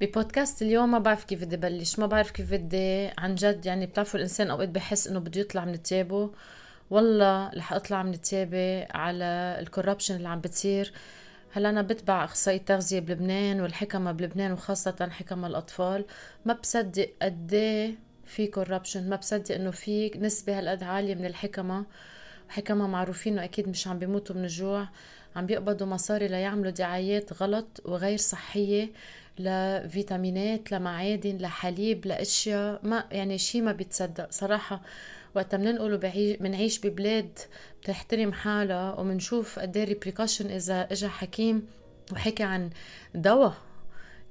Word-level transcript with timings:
ببودكاست 0.00 0.62
اليوم 0.62 0.90
ما 0.90 0.98
بعرف 0.98 1.24
كيف 1.24 1.44
بدي 1.44 1.56
بلش 1.56 1.98
ما 1.98 2.06
بعرف 2.06 2.30
كيف 2.30 2.50
بدي 2.52 3.06
عن 3.18 3.34
جد 3.34 3.66
يعني 3.66 3.86
بتعرفوا 3.86 4.18
الإنسان 4.18 4.50
أوقات 4.50 4.68
بحس 4.68 5.06
إنه 5.06 5.20
بده 5.20 5.40
يطلع 5.40 5.64
من 5.64 5.82
تيابه 5.82 6.30
والله 6.90 7.50
رح 7.56 7.72
أطلع 7.72 8.02
من 8.02 8.20
تيابي 8.20 8.82
على 8.90 9.56
ال 9.60 9.65
corruption 9.65 10.16
اللي 10.16 10.28
عم 10.28 10.40
بتصير. 10.40 10.92
هلأ 11.52 11.70
أنا 11.70 11.82
بتبع 11.82 12.24
اخصائي 12.24 12.58
تغذية 12.58 13.00
بلبنان 13.00 13.60
والحكمة 13.60 14.12
بلبنان 14.12 14.52
وخاصة 14.52 15.08
حكمة 15.10 15.46
الأطفال. 15.46 16.04
ما 16.44 16.52
بصدق 16.54 17.10
قد 17.22 17.54
إيه 17.54 17.94
في 18.26 18.46
corruption 18.46 19.08
ما 19.10 19.16
بصدق 19.16 19.54
إنه 19.54 19.70
في 19.70 20.10
نسبة 20.18 20.58
هالقد 20.58 20.82
عالية 20.82 21.14
من 21.14 21.26
الحكمة. 21.26 21.84
حكمة 22.48 22.86
معروفين 22.86 23.32
انه 23.32 23.44
أكيد 23.44 23.68
مش 23.68 23.88
عم 23.88 23.98
بيموتوا 23.98 24.36
من 24.36 24.42
الجوع. 24.44 24.88
عم 25.36 25.46
بيقبضوا 25.46 25.86
مصاري 25.86 26.28
ليعملوا 26.28 26.70
دعايات 26.70 27.42
غلط 27.42 27.80
وغير 27.84 28.18
صحية 28.18 28.90
لفيتامينات 29.38 30.72
لمعادن 30.72 31.36
لحليب 31.36 32.06
لأشياء 32.06 32.80
ما 32.82 33.04
يعني 33.10 33.38
شيء 33.38 33.62
ما 33.62 33.72
بيتصدق 33.72 34.30
صراحة 34.30 34.82
وقت 35.34 35.54
بننقل 35.54 35.98
بنعيش 36.40 36.80
ببلاد 36.86 37.38
بتحترم 37.82 38.32
حالها 38.32 38.94
وبنشوف 39.00 39.58
قد 39.58 39.76
إيه 39.76 39.84
إذا 40.50 40.92
اجى 40.92 41.08
حكيم 41.08 41.66
وحكى 42.12 42.42
عن 42.42 42.70
دواء. 43.14 43.54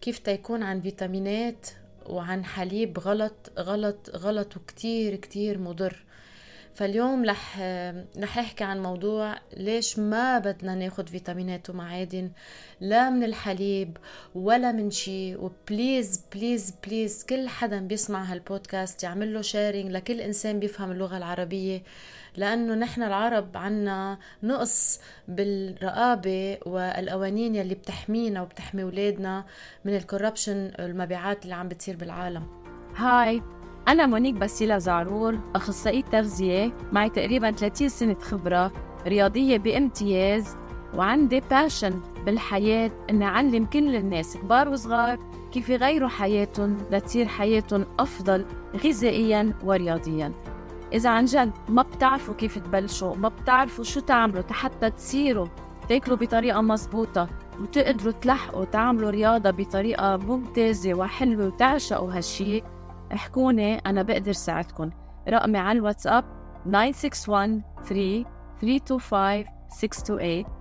كيف 0.02 0.20
تيكون 0.20 0.64
عن 0.64 0.82
فيتامينات 0.82 1.68
وعن 2.06 2.46
حليب 2.46 3.00
غلط 3.00 3.52
غلط 3.60 4.10
غلط 4.16 4.58
وكتير 4.58 5.16
كتير 5.16 5.58
مضر. 5.58 6.04
فاليوم 6.76 7.26
رح 7.26 7.60
رح 8.18 8.38
احكي 8.38 8.64
عن 8.64 8.84
موضوع 8.84 9.36
ليش 9.58 10.00
ما 10.00 10.40
بدنا 10.40 10.76
ناخد 10.76 11.10
فيتامينات 11.10 11.70
ومعادن 11.70 12.32
لا 12.82 13.10
من 13.10 13.24
الحليب 13.24 13.98
ولا 14.36 14.72
من 14.72 14.92
شيء 14.92 15.38
و 15.44 15.55
please 15.55 16.24
please 16.36 16.74
please 16.88 17.26
كل 17.26 17.48
حدا 17.48 17.80
بيسمع 17.80 18.24
هالبودكاست 18.24 19.04
يعمل 19.04 19.34
له 19.34 19.42
sharing 19.42 19.92
لكل 19.92 20.22
إنسان 20.22 20.60
بيفهم 20.60 20.92
اللغة 20.92 21.18
العربية 21.18 21.84
لأنه 22.38 22.76
نحن 22.76 23.04
العرب 23.04 23.58
عنا 23.58 24.18
نقص 24.44 25.00
بالرقابة 25.28 26.58
والقوانين 26.66 27.56
يلي 27.56 27.76
بتحمينا 27.76 28.42
وبتحمي 28.42 28.84
أولادنا 28.84 29.46
من 29.86 29.96
ال 29.96 30.03
corruption 30.03 30.72
والمبيعات 30.80 31.44
اللي 31.44 31.56
عم 31.56 31.68
بتصير 31.68 31.96
بالعالم. 31.96 32.48
Hi. 32.96 33.42
أنا 33.88 34.06
مونيك 34.06 34.36
باسيلا 34.36 34.78
زعرور 34.78 35.40
أخصائية 35.56 36.02
تغذية 36.02 36.74
معي 36.92 37.10
تقريبا 37.10 37.52
30 37.52 37.90
سنة 37.90 38.16
خبرة 38.22 38.72
رياضية 39.08 39.58
بامتياز 39.58 40.58
وعندي 40.96 41.42
passion 41.52 42.00
بالحياة 42.26 42.92
إني 43.10 43.26
أعلم 43.26 43.66
كل 43.66 43.96
الناس 43.96 44.38
كبار 44.38 44.70
وصغار 44.70 45.20
كيف 45.52 45.70
يغيروا 45.70 46.10
حياتهم 46.10 46.78
لتصير 46.92 47.28
حياتهم 47.28 47.86
أفضل 48.00 48.46
غذائيا 48.86 49.54
ورياضيا. 49.64 50.34
إذا 50.94 51.10
عن 51.10 51.26
جد 51.26 51.52
ما 51.70 51.82
بتعرفوا 51.82 52.34
كيف 52.34 52.58
تبلشوا 52.58 53.16
ما 53.16 53.30
بتعرفوا 53.30 53.84
شو 53.84 54.00
تعملوا 54.00 54.44
حتى 54.52 54.90
تصيروا 54.90 55.48
تاكلوا 55.90 56.18
بطريقة 56.18 56.62
مزبوطة 56.62 57.30
وتقدروا 57.62 58.12
تلحقوا 58.12 58.66
تعملوا 58.66 59.10
رياضة 59.10 59.52
بطريقة 59.52 60.18
ممتازة 60.18 60.94
وحلوة 60.94 61.46
وتعشقوا 61.46 62.14
هالشي. 62.14 62.62
احكوني 63.14 63.76
أنا 63.76 64.04
بقدر 64.04 64.32
ساعدكم 64.32 64.92
رقمي 65.30 65.58
على 65.58 65.80
الواتساب 65.80 66.24
961 66.66 67.64
3 67.90 68.26
325 68.62 69.46
628 69.70 70.60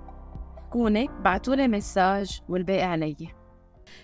احكوني 0.58 1.08
بعتولي 1.20 1.68
message 1.68 2.40
والباقي 2.48 2.82
علي. 2.82 3.16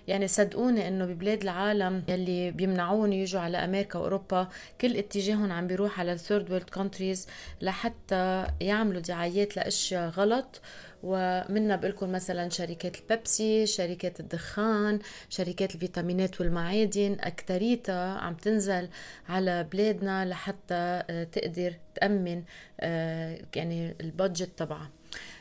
يعني 0.06 0.28
صدقوني 0.28 0.88
إنه 0.88 1.06
ببلاد 1.06 1.42
العالم 1.42 2.04
يلي 2.08 2.50
بيمنعوهن 2.50 3.12
يجوا 3.12 3.40
على 3.40 3.56
أمريكا 3.56 3.98
وأوروبا 3.98 4.48
كل 4.80 4.96
اتجاههم 4.96 5.52
عم 5.52 5.66
بيروح 5.66 6.00
على 6.00 6.12
ال 6.12 6.18
third 6.18 6.50
world 6.50 6.70
countries 6.70 7.26
لحتى 7.60 8.46
يعملوا 8.60 9.00
دعايات 9.00 9.56
لأشياء 9.56 10.08
غلط 10.08 10.60
ومنا 11.04 11.76
بقول 11.76 12.10
مثلا 12.10 12.48
شركات 12.48 13.00
البيبسي 13.00 13.66
شركات 13.66 14.20
الدخان 14.20 14.98
شركات 15.28 15.74
الفيتامينات 15.74 16.40
والمعادن 16.40 17.16
أكتريتها 17.20 18.18
عم 18.18 18.34
تنزل 18.34 18.88
على 19.28 19.64
بلادنا 19.64 20.24
لحتى 20.24 20.74
آه، 21.10 21.24
تقدر 21.24 21.74
تأمن 21.94 22.42
آه، 22.80 23.38
يعني 23.56 23.94
البادجت 24.00 24.50
تبعها. 24.56 24.90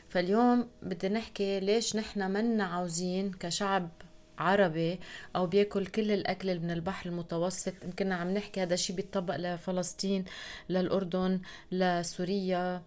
فاليوم 0.08 0.68
بدي 0.82 1.08
نحكي 1.08 1.60
ليش 1.60 1.96
نحن 1.96 2.30
منا 2.30 2.64
عاوزين 2.64 3.32
كشعب 3.32 3.88
عربي 4.38 5.00
أو 5.36 5.46
بياكل 5.46 5.86
كل 5.86 6.12
الأكل 6.12 6.60
من 6.60 6.70
البحر 6.70 7.08
المتوسط. 7.10 7.72
يمكن 7.84 8.12
عم 8.12 8.34
نحكي 8.34 8.62
هذا 8.62 8.74
الشيء 8.74 8.96
بيطبق 8.96 9.36
لفلسطين 9.36 10.24
للأردن 10.68 11.40
لسوريا. 11.72 12.82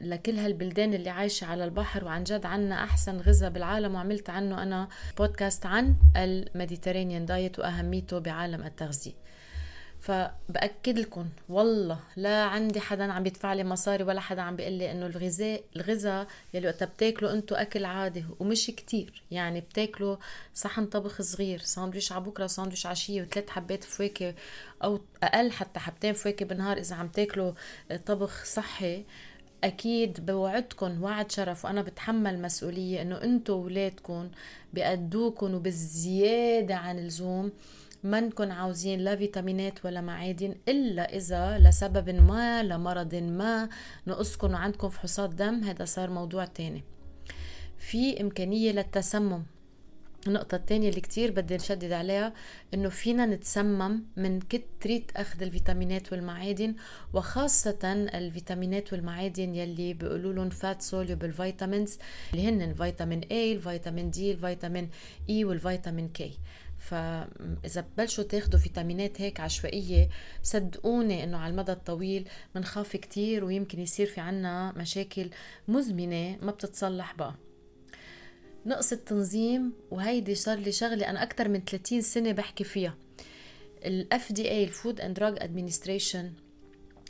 لكل 0.00 0.38
هالبلدان 0.38 0.94
اللي 0.94 1.10
عايشة 1.10 1.44
على 1.44 1.64
البحر 1.64 2.04
وعن 2.04 2.24
جد 2.24 2.46
عنا 2.46 2.84
أحسن 2.84 3.20
غذاء 3.20 3.50
بالعالم 3.50 3.94
وعملت 3.94 4.30
عنه 4.30 4.62
أنا 4.62 4.88
بودكاست 5.18 5.66
عن 5.66 5.96
ال 6.16 6.24
Mediterranean 6.24 7.26
diet 7.26 7.58
وأهميته 7.58 8.18
بعالم 8.18 8.62
التغذية. 8.62 9.12
فبأكد 10.00 10.98
لكم 10.98 11.26
والله 11.48 11.98
لا 12.16 12.44
عندي 12.44 12.80
حدا 12.80 13.12
عم 13.12 13.22
بيدفع 13.22 13.52
لي 13.52 13.64
مصاري 13.64 14.04
ولا 14.04 14.20
حدا 14.20 14.42
عم 14.42 14.56
بيقول 14.56 14.72
لي 14.72 14.92
إنه 14.92 15.06
الغذاء 15.06 15.62
الغذاء 15.76 16.26
يلي 16.54 16.66
وقت 16.68 16.84
بتاكلوا 16.84 17.32
أنتم 17.32 17.56
أكل 17.56 17.84
عادي 17.84 18.24
ومش 18.38 18.66
كتير. 18.66 19.22
يعني 19.30 19.60
بتاكلوا 19.60 20.16
صحن 20.54 20.86
طبخ 20.86 21.22
صغير 21.22 21.58
ساندويش 21.58 22.12
على 22.12 22.24
بكرة 22.24 22.46
ساندويش 22.46 22.86
عشيه 22.86 23.22
وثلاث 23.22 23.50
حبات 23.50 23.84
فواكه 23.84 24.34
أو 24.84 25.00
أقل 25.22 25.52
حتى 25.52 25.80
حبتين 25.80 26.12
فواكه 26.12 26.46
بالنهار 26.46 26.76
إذا 26.78 26.96
عم 26.96 27.08
تاكلوا 27.08 27.52
طبخ 28.06 28.44
صحي 28.44 29.04
أكيد 29.64 30.26
بوعدكم 30.26 31.02
وعد 31.02 31.30
شرف. 31.32 31.64
وأنا 31.64 31.82
بتحمل 31.82 32.42
مسؤولية 32.42 33.02
إنه 33.02 33.22
أنتم 33.22 33.52
واولادكم 33.52 34.30
بيقضوكم 34.72 35.54
وبالزياده 35.54 36.76
عن 36.76 36.98
اللزوم. 36.98 37.52
ما 38.02 38.20
نكون 38.20 38.50
عاوزين 38.50 39.00
لا 39.00 39.16
فيتامينات 39.16 39.84
ولا 39.84 40.00
معادن 40.00 40.54
إلا 40.68 41.16
إذا 41.16 41.58
لسبب 41.58 42.10
ما 42.10 42.62
لمرض 42.62 43.14
ما. 43.14 43.68
نقصكم 44.06 44.52
وعندكم 44.52 44.88
فحوصات 44.88 45.30
دم. 45.30 45.64
هذا 45.64 45.84
صار 45.84 46.10
موضوع 46.10 46.44
تاني. 46.44 46.84
في 47.78 48.20
إمكانية 48.20 48.72
للتسمم. 48.72 49.42
النقطة 50.26 50.56
الثانية 50.56 50.88
اللي 50.88 51.00
كتير 51.00 51.30
بدي 51.30 51.54
نشدد 51.54 51.92
عليها 51.92 52.32
إنه 52.74 52.88
فينا 52.88 53.26
نتسمم 53.26 54.02
من 54.16 54.40
كترة 54.40 55.02
أخذ 55.16 55.42
الفيتامينات 55.42 56.12
والمعادن 56.12 56.74
وخاصة 57.12 57.78
الفيتامينات 58.14 58.92
والمعادن 58.92 59.54
يلي 59.54 59.94
بيقولوا 59.94 60.32
لهم 60.32 60.50
fat 60.50 60.82
soluble 60.82 61.32
vitamins 61.32 61.98
اللي 62.32 62.48
هن 62.48 62.62
الفيتامين 62.62 63.20
A 63.20 63.32
الفيتامين 63.32 64.10
D 64.10 64.32
الفيتامين 64.32 64.90
E 65.28 65.44
والفيتامين 65.44 66.08
K 66.08 66.38
فإذا 66.90 67.80
ببلشوا 67.80 68.24
تاخذوا 68.24 68.60
فيتامينات 68.60 69.20
هيك 69.20 69.40
عشوائية 69.40 70.08
صدقوني 70.42 71.24
إنه 71.24 71.38
على 71.38 71.50
المدى 71.50 71.72
الطويل 71.72 72.28
بنخاف 72.54 72.96
كتير 72.96 73.44
ويمكن 73.44 73.80
يصير 73.80 74.06
في 74.06 74.20
عنا 74.20 74.72
مشاكل 74.76 75.30
مزمنة 75.68 76.36
ما 76.42 76.50
بتتصلح 76.52 77.14
بقى 77.14 77.34
نقص 78.66 78.92
التنظيم 78.92 79.72
وهيدي 79.90 80.34
صار 80.34 80.58
لي 80.58 80.72
شغلة 80.72 81.10
أنا 81.10 81.22
أكثر 81.22 81.48
من 81.48 81.60
30 81.64 82.00
سنة 82.00 82.32
بحكي 82.32 82.64
فيها. 82.64 82.94
ال 83.84 84.32
FDA 84.32 84.50
ال 84.50 84.64
Food 84.64 85.00
and 85.00 85.16
Drug 85.16 85.34
Administration 85.38 86.32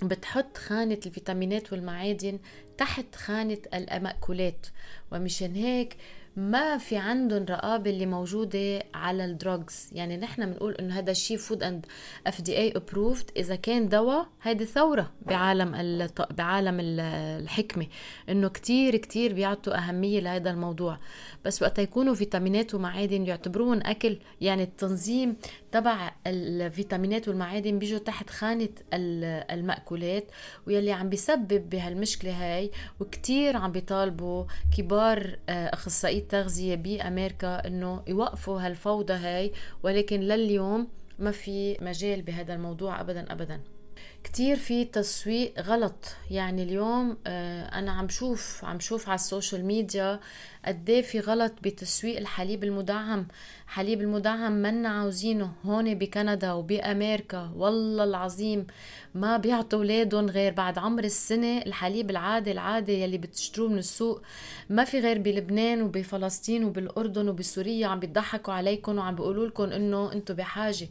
بتحط 0.03 0.57
خانة 0.57 1.01
الفيتامينات 1.07 1.73
والمعادن 1.73 2.39
تحت 2.79 3.15
خانة 3.15 3.59
المأكولات. 3.75 4.67
ومشان 5.13 5.55
هيك 5.55 5.97
ما 6.37 6.79
في 6.79 6.97
عندهم 6.97 7.45
رقابة 7.45 7.91
اللي 7.91 8.07
موجودة 8.07 8.83
على 8.95 9.25
ال 9.25 9.36
drugs 9.36 9.91
يعني 9.93 10.17
نحن 10.17 10.47
بنقول 10.47 10.75
إنه 10.75 10.99
هذا 10.99 11.11
الشيء 11.11 11.37
food 11.37 11.63
and 11.63 11.87
FDA 12.27 12.59
approved 12.59 13.31
إذا 13.37 13.57
كان 13.57 13.89
دواء 13.89 14.27
هيدي 14.43 14.65
ثورة 14.65 15.11
بعالم 15.27 16.09
بعالم 16.31 16.77
الحكمة. 16.81 17.87
إنه 18.29 18.49
كتير 18.49 18.97
كتير 18.97 19.33
بيعطوا 19.33 19.79
أهمية 19.79 20.21
لهذا 20.21 20.51
الموضوع. 20.51 20.99
بس 21.45 21.63
وقت 21.63 21.79
يكونوا 21.79 22.15
فيتامينات 22.15 22.75
ومعادن 22.75 23.27
يعتبروهم 23.27 23.81
أكل. 23.85 24.19
يعني 24.41 24.63
التنظيم 24.63 25.37
تبع 25.73 26.13
الفيتامينات 26.27 27.29
والمعادن 27.29 27.79
بيجوا 27.79 27.99
تحت 27.99 28.31
خانة 28.31 28.69
المأكولات 28.93 30.25
ويلي 30.67 30.93
عم 30.93 31.09
بيسبب 31.09 31.71
بهالمشكلة 31.71 32.33
هاي. 32.33 32.71
وكتير 33.01 33.57
عم 33.57 33.73
بيطالبوا 33.73 34.45
كبار 34.77 35.39
آه، 35.49 35.67
أخصائي 35.67 36.20
التغذية 36.21 36.75
بأمريكا 36.75 37.67
إنه 37.67 38.03
يوقفوا 38.07 38.61
هالفوضى 38.61 39.13
هاي 39.13 39.53
ولكن 39.83 40.21
لليوم 40.21 40.89
ما 41.19 41.31
في 41.31 41.77
مجال 41.81 42.23
بهذا 42.23 42.55
الموضوع 42.55 43.01
أبدا 43.01 43.33
أبدا. 43.33 43.61
كتير 44.25 44.57
في 44.57 44.85
تسويق 44.85 45.61
غلط. 45.61 46.17
يعني 46.31 46.63
اليوم 46.63 47.17
آه، 47.27 47.79
أنا 47.79 47.93
عم 47.93 48.09
شوف 48.09 48.65
عم 48.65 48.81
شوف 48.81 49.09
على 49.09 49.15
ال 49.15 49.22
social 49.22 49.65
media 49.65 50.21
قد 50.67 50.91
إيه 50.91 51.03
في 51.03 51.21
غلط 51.21 51.53
بتسويق 51.63 52.19
الحليب 52.19 52.65
المدعم. 52.65 53.27
حليب 53.67 54.01
المدعم 54.01 54.53
منا 54.53 54.89
عاوزينه 54.89 55.53
هون 55.65 55.95
بكندا 55.95 56.53
وبأمريكا. 56.53 57.53
والله 57.57 58.05
العظيم 58.05 58.67
ما 59.15 59.37
بيعطوا 59.37 59.79
أولادهم 59.79 60.27
غير 60.27 60.53
بعد 60.53 60.79
عمر 60.79 61.05
السنة 61.05 61.59
الحليب 61.59 62.11
العادي 62.11 62.53
العادي 62.53 62.93
يلي 63.03 63.19
بتشتروه 63.19 63.69
من 63.69 63.79
السوق. 63.79 64.23
ما 64.71 64.85
في 64.85 65.01
غير 65.01 65.19
بلبنان 65.19 65.83
وبفلسطين 65.83 66.65
وبالأردن 66.65 67.29
وبسوريا 67.29 67.87
عم 67.87 68.01
بيضحكوا 68.01 68.55
عليكم 68.55 68.99
وعم 68.99 69.15
بيقولوا 69.15 69.47
لكم 69.47 69.65
إنه 69.65 70.13
أنتم 70.13 70.35
بحاجة. 70.35 70.89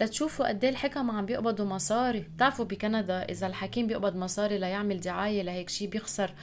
لتشوفوا 0.00 0.48
قد 0.48 0.64
إيه 0.64 0.70
الحكم 0.70 1.10
عم 1.10 1.26
بيقبضوا 1.26 1.66
مصاري. 1.66 2.20
بتعرفوا 2.36 2.64
بكندا 2.64 3.22
إذا 3.22 3.46
الحكيم 3.46 3.86
بيقبض 3.86 4.16
مصاري 4.16 4.58
ليعمل 4.58 5.00
دعاية 5.00 5.42
لهيك 5.42 5.68
شيء 5.70 5.88
بيخسر 5.88 6.34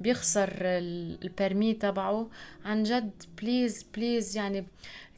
بيخسر 0.00 0.50
ال 0.62 0.78
permit 0.78 1.74
تبعه. 1.74 2.28
عن 2.64 2.82
جد 2.82 3.22
please 3.42 3.86
please 3.94 4.36
يعني 4.36 4.66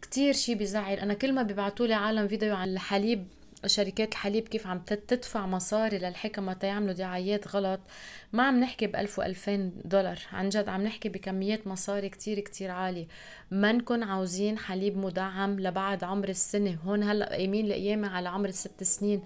كتير 0.02 0.32
شيء 0.32 0.54
بيزعل. 0.54 0.98
أنا 0.98 1.14
كل 1.14 1.32
ما 1.32 1.42
بيبعتوا 1.42 1.86
لي 1.86 1.94
عالم 1.94 2.28
فيديو 2.28 2.56
عن 2.56 2.68
الحليب 2.68 3.26
شركات 3.66 4.12
الحليب 4.12 4.48
كيف 4.48 4.66
عم 4.66 4.78
تدفع 4.78 5.46
مصاري 5.46 5.98
للحكمة 5.98 6.52
تيعملوا 6.52 6.92
دعايات 6.92 7.48
غلط. 7.48 7.80
ما 8.32 8.42
عم 8.42 8.60
نحكي 8.60 8.86
بألف 8.86 9.18
وألفين 9.18 9.72
دولار. 9.84 10.18
عن 10.32 10.48
جد 10.48 10.68
عم 10.68 10.82
نحكي 10.82 11.08
بكميات 11.08 11.66
مصاري 11.66 12.08
كتير 12.08 12.40
كتير 12.40 12.70
عالية. 12.70 13.06
ما 13.50 13.72
نكون 13.72 14.02
عاوزين 14.02 14.58
حليب 14.58 14.96
مدعم 14.96 15.60
لبعد 15.60 16.04
عمر 16.04 16.28
السنة. 16.28 16.78
هون 16.84 17.02
هلأ 17.02 17.28
قايمين 17.28 17.68
لقيامة 17.68 18.08
على 18.08 18.28
عمر 18.28 18.48
الست 18.48 18.82
سنين. 18.82 19.22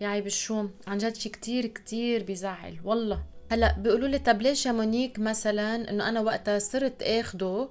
يا 0.00 0.08
عيب 0.08 0.26
الشوم. 0.26 0.70
عن 0.86 0.98
جد 0.98 1.16
شي 1.16 1.28
كتير 1.28 1.66
كتير 1.66 2.22
بيزعل. 2.22 2.80
والله. 2.84 3.22
هلأ 3.52 3.78
بيقولوا 3.78 4.08
لي 4.08 4.18
طب 4.18 4.42
ليش 4.42 4.66
يا 4.66 4.72
مونيك 4.72 5.18
مثلا 5.18 5.90
إنه 5.90 6.08
أنا 6.08 6.20
وقتها 6.20 6.58
صرت 6.58 7.02
آخده 7.02 7.68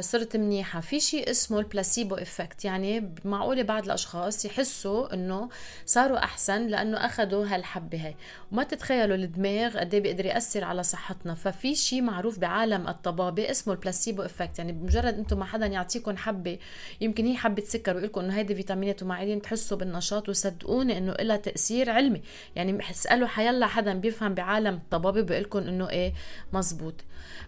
صرت 0.00 0.36
منيحة. 0.36 0.80
في 0.80 1.00
شيء 1.00 1.30
اسمه 1.30 1.58
ال 1.58 1.65
placebo 1.65 2.14
effect 2.14 2.64
يعني 2.64 3.14
معقولة 3.24 3.62
بعض 3.62 3.84
الأشخاص 3.84 4.44
يحسوا 4.44 5.14
إنه 5.14 5.48
صاروا 5.86 6.18
أحسن 6.18 6.66
لأنه 6.66 6.96
أخذوا 7.06 7.46
هالحبة 7.46 8.06
هاي. 8.06 8.16
وما 8.52 8.62
تتخيلوا 8.62 9.16
الدماغ 9.16 9.78
قد 9.78 9.94
إيه 9.94 10.00
بيقدر 10.02 10.26
يأثر 10.26 10.64
على 10.64 10.82
صحتنا. 10.82 11.34
ففي 11.34 11.74
شيء 11.74 12.02
معروف 12.02 12.38
بعالم 12.38 12.88
الطبابة 12.88 13.50
اسمه 13.50 13.74
ال 13.74 13.80
placebo 13.80 14.22
effect 14.22 14.58
يعني 14.58 14.72
بمجرد 14.72 15.14
إنتم 15.14 15.38
ما 15.38 15.44
حدا 15.44 15.66
يعطيكم 15.66 16.16
حبة 16.16 16.58
يمكن 17.00 17.26
هي 17.26 17.36
حبة 17.36 17.62
سكر 17.62 17.96
ويقول 17.96 18.08
لكم 18.08 18.20
إنه 18.20 18.34
هيدي 18.36 18.54
فيتامينات 18.54 19.02
ومعادن 19.02 19.42
تحسوا 19.42 19.76
بالنشاط 19.76 20.28
وصدقوني 20.28 20.98
إنه 20.98 21.12
لها 21.12 21.36
تأثير 21.36 21.90
علمي. 21.90 22.22
يعني 22.56 22.90
اسألوا 22.90 23.28
حيلا 23.28 23.66
حدا 23.66 23.94
بيفهم 23.94 24.34
بعالم 24.34 24.74
الطبابة 24.74 25.20
بيقول 25.20 25.42
لكم 25.42 25.58
إنه 25.58 25.88
إيه 25.88 26.12
مزبوط. 26.52 26.94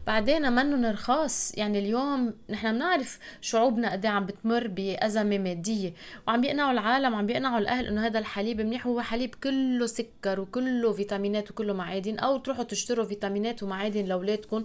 بعدين 0.07 0.53
منهم 0.53 0.85
رخاص. 0.85 1.53
يعني 1.59 1.82
اليوم 1.83 2.35
نحن 2.51 2.73
بنعرف 2.73 3.19
شعوبنا 3.41 3.93
قد 3.93 4.07
إيه 4.07 4.13
عم 4.13 4.27
بتمر 4.27 4.67
بأزمة 4.69 5.39
مادية 5.39 5.95
وعم 6.29 6.41
بيقنعوا 6.41 6.73
العالم 6.73 7.15
عم 7.15 7.27
بيقنعوا 7.27 7.59
الأهل 7.59 7.87
إنه 7.87 8.07
هذا 8.07 8.19
الحليب 8.19 8.61
منيح 8.61 8.87
هو 8.87 9.01
حليب 9.01 9.35
كله 9.35 9.87
سكر 9.87 10.41
وكله 10.41 10.93
فيتامينات 10.93 11.51
وكله 11.51 11.73
معادن 11.73 12.19
أو 12.19 12.37
تروحوا 12.39 12.65
تشتروا 12.65 13.05
فيتامينات 13.05 13.63
ومعادن 13.63 14.05
لأولادكم. 14.05 14.63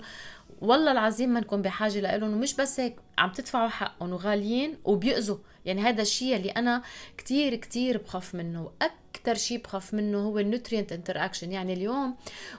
والله 0.61 0.91
العظيم 0.91 1.29
منكم 1.33 1.61
بحاجة 1.61 1.99
لإلهم 1.99 2.33
ومش 2.33 2.55
بس 2.55 2.79
هيك 2.79 2.95
عم 3.17 3.31
تدفعوا 3.31 3.67
حقهم 3.67 4.13
وغاليين 4.13 4.77
وبيأذوا 4.85 5.37
يعني 5.65 5.81
هذا 5.81 6.01
الشيء 6.01 6.35
اللي 6.35 6.49
أنا 6.49 6.81
كتير 7.17 7.55
كتير 7.55 7.97
بخاف 7.97 8.35
منه. 8.35 8.63
وأكثر 8.63 8.97
أكثر 9.27 9.39
شيء 9.39 9.57
بخاف 9.57 9.93
منه 9.93 10.17
هو 10.17 10.39
ال 10.39 10.91
nutrient 10.91 11.25
interaction 11.25 11.51
يعني 11.51 11.73
اليوم 11.73 12.15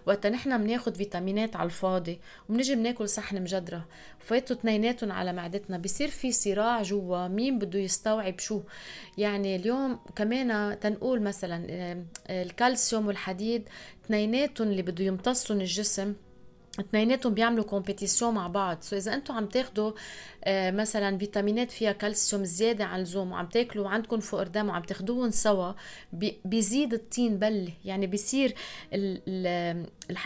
وقت 0.06 0.26
نحن 0.26 0.64
بناخذ 0.64 0.94
فيتامينات 0.94 1.56
على 1.56 1.66
الفاضي 1.66 2.20
وبنجي 2.48 2.74
بناكل 2.74 3.08
صحن 3.08 3.42
مجدرة 3.42 3.86
فايتوا 4.18 4.56
اثنيناتهم 4.56 5.12
على 5.12 5.32
معدتنا 5.32 5.78
بصير 5.78 6.08
في 6.08 6.32
صراع 6.32 6.82
جوا 6.82 7.28
مين 7.28 7.58
بده 7.58 7.78
يستوعب 7.78 8.38
شو. 8.38 8.60
يعني 9.18 9.56
اليوم 9.56 9.98
كمان 10.16 10.80
تنقول 10.80 11.22
مثلا 11.22 11.66
الكالسيوم 12.30 13.06
والحديد 13.06 13.68
اثنيناتهم 14.04 14.68
اللي 14.68 14.82
بده 14.82 15.04
يمتصهم 15.04 15.60
الجسم 15.60 16.14
اثنيناتهم 16.80 17.34
بيعملوا 17.34 17.64
compétition 17.64 18.34
مع 18.34 18.46
بعض. 18.46 18.78
so 18.80 18.96
إذا 18.96 19.14
أنتم 19.14 19.34
عم 19.34 19.46
تاخذوا 19.46 19.92
آه 20.44 20.70
مثلا 20.70 21.18
فيتامينات 21.18 21.70
فيها 21.70 21.92
كالسيوم 21.92 22.44
زيادة 22.44 22.84
عن 22.84 22.98
اللزوم 22.98 23.32
وعم 23.32 23.46
تاكلوا 23.46 23.84
وعندكم 23.84 24.20
فقر 24.20 24.42
دم 24.42 24.68
وعم 24.68 24.82
تاخذوهم 24.82 25.30
سوا 25.30 25.72
بي 26.12 26.38
بيزيد 26.44 26.94
الطين 26.94 27.38
بله 27.38 27.72
يعني 27.84 28.06
بيصير 28.06 28.54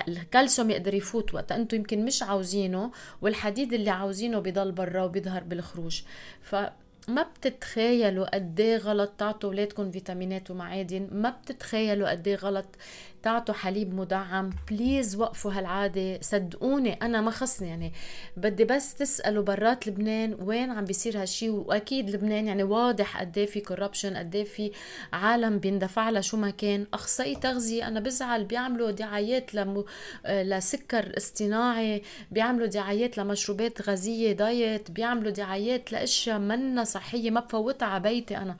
الكالسيوم 0.08 0.70
يقدر 0.70 0.94
يفوت 0.94 1.34
وقت 1.34 1.52
أنتم 1.52 1.76
يمكن 1.76 2.04
مش 2.04 2.22
عاوزينه 2.22 2.92
والحديد 3.22 3.72
اللي 3.72 3.90
عاوزينه 3.90 4.38
بيضل 4.38 4.72
برا 4.72 5.04
وبيظهر 5.04 5.44
بالخروج. 5.44 6.02
ف 6.42 6.56
ما 7.08 7.22
بتتخيلوا 7.22 8.34
قد 8.34 8.60
إيه 8.60 8.76
غلط 8.76 9.10
تعطوا 9.18 9.50
أولادكم 9.50 9.90
فيتامينات 9.90 10.50
ومعادن. 10.50 11.08
ما 11.12 11.30
بتتخيلوا 11.30 12.10
قد 12.10 12.28
إيه 12.28 12.36
غلط 12.36 12.66
تعطوا 13.22 13.54
حليب 13.54 13.94
مدعم. 13.94 14.50
please 14.70 15.16
وقفوا 15.16 15.52
هالعادة. 15.52 16.20
صدقوني 16.20 16.92
أنا 16.92 17.20
ما 17.20 17.30
خصني. 17.30 17.68
يعني 17.68 17.92
بدي 18.36 18.64
بس 18.64 18.94
تسألوا 18.94 19.42
برات 19.44 19.88
لبنان 19.88 20.36
وين 20.40 20.70
عم 20.70 20.84
بيصير 20.84 21.22
هالشي. 21.22 21.50
وأكيد 21.50 22.10
لبنان 22.10 22.46
يعني 22.46 22.62
واضح 22.62 23.20
قد 23.20 23.38
إيه 23.38 23.46
في 23.46 23.60
corruption 23.60 24.16
قد 24.16 24.34
إيه 24.36 24.44
في 24.44 24.72
عالم 25.12 25.58
بيندفع 25.58 26.10
لها 26.10 26.20
شو 26.20 26.36
ما 26.36 26.50
كان. 26.50 26.86
أخصائي 26.94 27.36
تغذية 27.36 27.88
أنا 27.88 28.00
بزعل 28.00 28.44
بيعملوا 28.44 28.90
دعايات 28.90 29.54
لمو... 29.54 29.86
لسكر 30.28 31.16
اصطناعي 31.16 32.02
بيعملوا 32.30 32.66
دعايات 32.66 33.18
لمشروبات 33.18 33.82
غازية 33.82 34.32
diet 34.32 34.90
بيعملوا 34.90 35.30
دعايات 35.30 35.92
لأشياء 35.92 36.38
منا 36.38 36.84
صحية 36.84 37.30
ما 37.30 37.40
بفوتها 37.40 37.86
على 37.86 38.02
بيتي 38.02 38.36
أنا. 38.36 38.56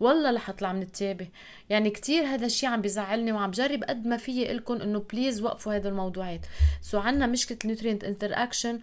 والله 0.00 0.30
رح 0.30 0.48
أطلع 0.48 0.72
من 0.72 0.82
تيابي 0.82 1.28
يعني 1.70 1.90
كتير 1.90 2.24
هذا 2.24 2.46
الشيء 2.46 2.68
عم 2.68 2.80
بيزعلني 2.80 3.32
وعم 3.32 3.50
جرب 3.50 3.84
قد 3.84 4.06
ما 4.06 4.16
فيي 4.16 4.52
قلكم 4.52 4.74
إنه 4.74 4.98
please 5.12 5.42
وقفوا 5.42 5.74
هذا 5.74 5.88
الموضوعات. 5.88 6.40
so 6.82 6.98
عنا 6.98 7.26
مشكلة 7.26 7.58
nutrient 7.64 8.04
interaction 8.04 8.80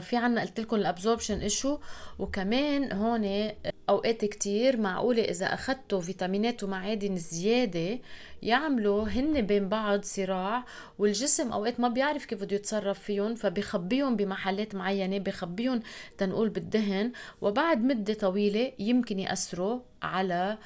في 0.00 0.16
عنا 0.16 0.40
قلت 0.40 0.60
لكم 0.60 0.76
ال 0.76 0.82
absorption 0.82 1.40
issue 1.40 1.78
وكمان 2.18 2.92
هون 2.92 3.24
آه، 3.24 3.54
أوقات 3.88 4.24
كتير 4.24 4.80
معقولة 4.80 5.22
إذا 5.22 5.46
اخذتوا 5.54 6.00
فيتامينات 6.00 6.62
ومعادن 6.64 7.16
زيادة 7.16 7.98
يعملوا 8.42 9.08
هن 9.08 9.40
بين 9.40 9.68
بعض 9.68 10.02
صراع 10.02 10.64
والجسم 10.98 11.52
أوقات 11.52 11.80
ما 11.80 11.88
بيعرف 11.88 12.24
كيف 12.24 12.42
بده 12.42 12.56
يتصرف 12.56 12.98
فيهم 12.98 13.34
فبيخبيهم 13.34 14.16
بمحلات 14.16 14.74
معينة 14.74 15.18
بيخبيهم 15.18 15.80
تنقول 16.18 16.48
بالدهن 16.48 17.12
وبعد 17.40 17.84
مدة 17.84 18.14
طويلة 18.14 18.72
يمكن 18.78 19.18
يأثروا 19.18 19.80
على 20.02 20.58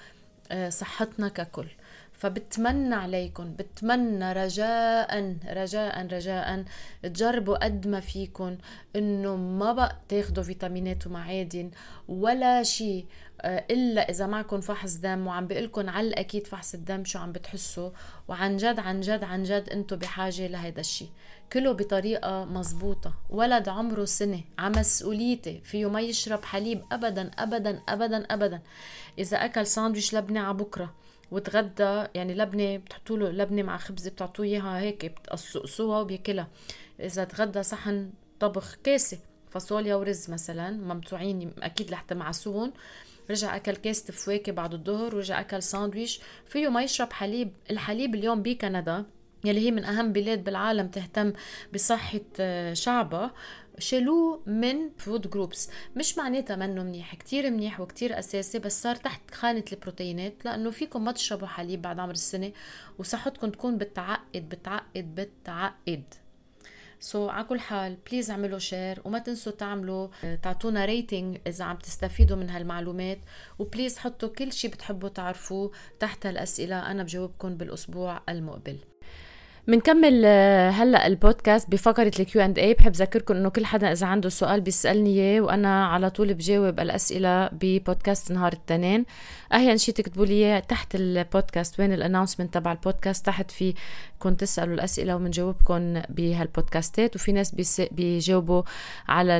آه، 0.50 0.68
صحتنا 0.68 1.28
ككل. 1.28 1.66
فبتمنى 2.23 2.95
عليكم 2.95 3.55
بتمنى 3.55 4.33
رجاء 4.33 5.37
رجاء 5.52 6.07
رجاء 6.07 6.64
تجربوا 7.02 7.64
قد 7.64 7.88
ما 7.88 8.00
فيكم 8.00 8.59
إنه 8.97 9.37
ما 9.37 9.73
بقى 9.73 9.97
تاخدوا 10.09 10.43
فيتامينات 10.43 11.07
ومعادن 11.07 11.71
ولا 12.09 12.62
شيء. 12.62 13.07
آه، 13.41 13.64
إلا 13.71 14.11
إذا 14.11 14.26
معكم 14.26 14.61
فحص 14.61 14.97
دم 14.97 15.26
وعم 15.26 15.47
بقلكم 15.47 15.91
على 15.91 16.09
الأكيد 16.09 16.47
فحص 16.47 16.75
الدم 16.75 17.05
شو 17.05 17.19
عم 17.19 17.33
بتحسوا 17.33 17.91
وعن 18.29 18.57
جد 18.57 18.79
عن 18.79 19.00
جد 19.00 19.25
عن 19.25 19.43
جد 19.43 19.69
أنتم 19.69 19.97
بحاجة 19.97 20.47
لهيدا 20.47 20.81
الشيء. 20.81 21.09
كله 21.52 21.73
بطريقة 21.73 22.45
مزبوطه 22.45 23.14
ولد 23.31 23.69
عمره 23.69 24.05
سنة 24.05 24.41
على 24.59 24.81
مسؤوليتي 24.81 25.61
فيه 25.64 25.91
ما 25.91 26.00
يشرب 26.00 26.45
حليب 26.45 26.83
ابدا 26.93 27.31
ابدا 27.38 27.81
ابدا 27.88 28.26
ابدا. 28.31 28.61
إذا 29.19 29.37
أكل 29.37 29.67
ساندويش 29.67 30.14
لبنة 30.14 30.41
على 30.41 30.55
بكرة 30.55 30.95
وتغدى 31.32 32.06
يعني 32.14 32.34
لبنة 32.34 32.76
بتحطوا 32.76 33.16
له 33.18 33.30
لبنة 33.30 33.62
مع 33.62 33.76
خبزة 33.76 34.10
بتعطوه 34.10 34.46
إياها 34.46 34.80
هيك 34.80 35.06
بتقصقصوها 35.06 36.00
وبياكلها. 36.00 36.48
إذا 37.00 37.24
تغدى 37.24 37.62
صحن 37.62 38.10
طبخ 38.40 38.74
كاسة 38.84 39.18
فاصوليا 39.50 39.94
ورز 39.94 40.30
مثلا 40.30 40.70
ممتوعين 40.70 41.52
أكيد 41.62 41.90
لحتى 41.90 42.14
معسون 42.14 42.72
رجع 43.30 43.56
أكل 43.56 43.76
كاسة 43.76 44.12
فواكه 44.12 44.52
بعد 44.52 44.74
الظهر 44.74 45.16
ورجع 45.16 45.40
أكل 45.40 45.62
ساندويش. 45.62 46.20
فيه 46.46 46.68
ما 46.68 46.82
يشرب 46.82 47.12
حليب. 47.12 47.52
الحليب 47.70 48.14
اليوم 48.14 48.42
بكندا 48.42 49.04
يلي 49.44 49.60
هي 49.66 49.70
من 49.70 49.84
أهم 49.84 50.12
بلاد 50.12 50.44
بالعالم 50.44 50.88
تهتم 50.88 51.32
بصحة 51.74 52.20
آه، 52.40 52.72
شعبها. 52.72 53.34
شالوه 53.79 54.43
من 54.47 54.91
food 54.99 55.30
groups 55.30 55.71
مش 55.97 56.19
معناتها 56.19 56.57
منه 56.57 56.83
منيح 56.83 57.14
كتير 57.14 57.50
منيح 57.50 57.81
وكتير 57.81 58.19
أساسي 58.19 58.59
بس 58.59 58.83
صار 58.83 58.97
تحت 58.97 59.35
خانة 59.35 59.64
البروتينات 59.73 60.45
لأنه 60.45 60.71
فيكم 60.71 61.05
ما 61.05 61.12
تشربوا 61.12 61.47
حليب 61.47 61.83
بعد 61.83 61.99
عمر 61.99 62.12
السنة 62.12 62.52
وصحتكم 62.99 63.50
تكون 63.50 63.79
بتعقد 63.79 64.49
بتعقد 64.49 65.14
بتعقد. 65.14 66.05
so, 67.00 67.30
على 67.31 67.45
كل 67.45 67.61
حال 67.61 67.97
please 68.11 68.30
اعملوا 68.31 68.59
share 68.59 69.02
وما 69.05 69.19
تنسوا 69.19 69.52
تعملوا 69.52 70.09
تعطونا 70.43 70.85
rating 70.85 71.38
إذا 71.47 71.64
عم 71.64 71.76
تستفيدوا 71.76 72.37
من 72.37 72.50
هالمعلومات 72.50 73.19
و 73.59 73.64
please 73.64 73.99
حطوا 73.99 74.29
كل 74.29 74.52
شيء 74.52 74.71
بتحبوا 74.71 75.09
تعرفوه 75.09 75.73
تحت 76.00 76.26
الاسئله 76.26 76.91
أنا 76.91 77.02
بجاوبكم 77.02 77.55
بالأسبوع 77.55 78.23
المقبل. 78.29 78.91
بنكمل 79.69 80.23
آه، 80.25 80.71
هلأ 80.71 81.07
البودكاست 81.07 81.71
بفقرة 81.71 82.12
ال 82.21 82.31
Q 82.31 82.42
and 82.42 82.59
A 82.59 82.75
بحب 82.75 82.92
ذكركم 82.92 83.35
إنه 83.35 83.49
كل 83.49 83.66
حدا 83.66 83.92
إذا 83.92 84.07
عنده 84.07 84.28
سؤال 84.28 84.61
بيسألني 84.61 85.11
إياه 85.11 85.40
وأنا 85.40 85.87
على 85.87 86.11
طول 86.11 86.35
بجاوب 86.35 86.81
الأسئلة 86.81 87.49
ببودكاست 87.52 88.33
نهار 88.33 88.52
الاثنين. 88.52 89.04
أهين 89.52 89.78
شيء 89.78 89.95
تكتبوا 89.95 90.26
لي 90.26 90.61
تحت 90.69 90.95
البودكاست 90.95 91.81
وين 91.81 91.92
ال 91.92 91.97
announcement 91.97 92.54
تبع 92.54 92.73
البودكاست؟ 92.73 93.26
تحت 93.26 93.50
فيكن 93.50 94.40
تسألوا 94.40 94.75
الأسئلة 94.75 95.16
وبنجاوبكم 95.16 96.02
بهالبودكاستات. 96.09 97.16
وفي 97.16 97.33
ناس 97.33 97.54
بيجاوبوا 97.92 98.62
على 99.09 99.38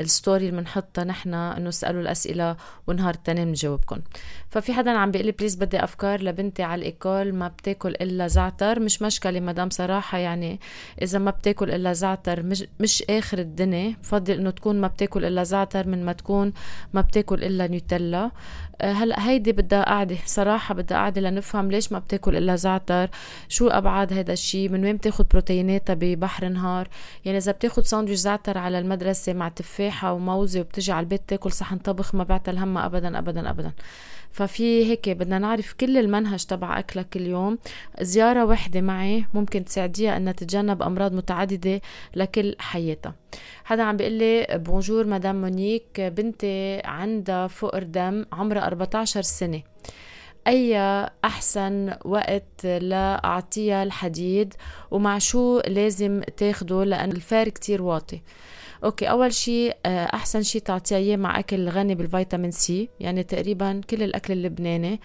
ال 0.00 0.08
story 0.08 0.48
اللي 0.48 0.60
بنحطها 0.60 1.04
نحن 1.04 1.34
إنه 1.34 1.68
اسالوا 1.68 2.02
الأسئلة 2.02 2.56
ونهار 2.86 3.14
التنين 3.14 3.44
بنجاوبكم 3.44 4.00
ففي 4.48 4.72
حدا 4.72 4.90
عم 4.90 5.10
بيقول 5.10 5.26
لي 5.26 5.32
please 5.32 5.54
بدي 5.54 5.84
أفكار 5.84 6.22
لبنتي 6.22 6.62
على 6.62 6.78
ال 6.78 6.87
école 6.87 7.32
ما 7.32 7.48
بتاكل 7.48 7.90
إلا 7.90 8.26
زعتر. 8.26 8.80
مش 8.80 9.02
مشكله 9.26 9.40
مدام 9.40 9.70
صراحة 9.70 10.18
يعني 10.18 10.60
إذا 11.02 11.18
ما 11.18 11.30
بتاكل 11.30 11.70
إلا 11.70 11.92
زعتر 11.92 12.42
مش, 12.42 12.64
مش 12.80 13.02
آخر 13.10 13.38
الدنيا. 13.38 13.94
بفضل 14.02 14.34
إنه 14.34 14.50
تكون 14.50 14.80
ما 14.80 14.88
بتاكل 14.88 15.24
إلا 15.24 15.42
زعتر 15.44 15.86
من 15.88 16.04
ما 16.04 16.12
تكون 16.12 16.52
ما 16.94 17.00
بتاكل 17.00 17.44
إلا 17.44 17.66
نيوتيلا. 17.66 18.24
أه، 18.24 18.30
هلا 18.82 19.28
هيدي 19.28 19.52
بدها 19.52 19.82
قعده 19.84 20.16
صراحة 20.26 20.74
بدها 20.74 20.98
قعده 20.98 21.20
لنفهم 21.20 21.70
ليش 21.70 21.92
ما 21.92 21.98
بتاكل 21.98 22.36
إلا 22.36 22.56
زعتر 22.56 23.10
شو 23.48 23.68
أبعاد 23.68 24.12
هذا 24.12 24.32
الشيء 24.32 24.68
من 24.68 24.84
وين 24.84 24.96
بتاخذ 24.96 25.24
بروتيناتها 25.24 25.94
ببحر 25.94 26.48
نهار 26.48 26.88
يعني 27.24 27.38
إذا 27.38 27.52
بتاخذ 27.52 27.82
ساندويش 27.82 28.18
زعتر 28.18 28.58
على 28.58 28.78
المدرسة 28.78 29.32
مع 29.32 29.48
تفاحة 29.48 30.12
وموزة 30.12 30.60
وبتجي 30.60 30.92
على 30.92 31.04
البيت 31.04 31.22
تاكل 31.28 31.52
صحن 31.52 31.78
طبخ 31.78 32.14
ما 32.14 32.24
بعتها 32.24 32.64
همها 32.64 32.86
ابدا 32.86 33.18
ابدا 33.18 33.50
ابدا. 33.50 33.72
ففي 34.30 34.86
هيك 34.86 35.08
بدنا 35.08 35.38
نعرف 35.38 35.72
كل 35.72 35.98
المنهج 35.98 36.44
تبع 36.44 36.78
أكلك 36.78 37.16
اليوم. 37.16 37.58
زيارة 38.00 38.44
وحدة 38.44 38.80
معي 38.80 39.26
ممكن 39.34 39.64
تساعديها 39.64 40.16
أنها 40.16 40.32
تتجنب 40.32 40.82
أمراض 40.82 41.12
متعددة 41.12 41.80
لكل 42.16 42.56
حياتها. 42.58 43.14
حدا 43.64 43.82
عم 43.82 43.96
بيقول 43.96 44.12
لي 44.12 44.46
bonjour 44.50 45.06
مدام 45.06 45.40
مونيك 45.40 46.00
بنتي 46.00 46.80
عندها 46.84 47.46
فقر 47.46 47.82
دم 47.82 48.24
عمرها 48.32 48.66
14 48.66 49.22
سنة. 49.22 49.62
أي 50.46 50.78
أحسن 51.24 51.94
وقت 52.04 52.66
لأعطيها 52.66 53.82
الحديد؟ 53.82 54.54
ومع 54.90 55.18
شو 55.18 55.60
لازم 55.66 56.22
تاخده؟ 56.36 56.84
لأن 56.84 57.12
ال 57.12 57.21
fer 57.21 57.48
كتير 57.48 57.82
واطي. 57.82 58.22
okay 58.84 59.10
أول 59.10 59.34
شيء 59.34 59.76
آه، 59.86 60.04
أحسن 60.04 60.42
شيء 60.42 60.62
تعطيها 60.62 60.98
إياه 60.98 61.16
مع 61.16 61.38
أكل 61.38 61.68
غني 61.68 61.94
بالفيتامين 61.94 62.50
C. 62.50 62.88
يعني 63.00 63.22
تقريبا 63.22 63.80
كل 63.90 64.02
الأكل 64.02 64.32
اللبناني. 64.32 65.00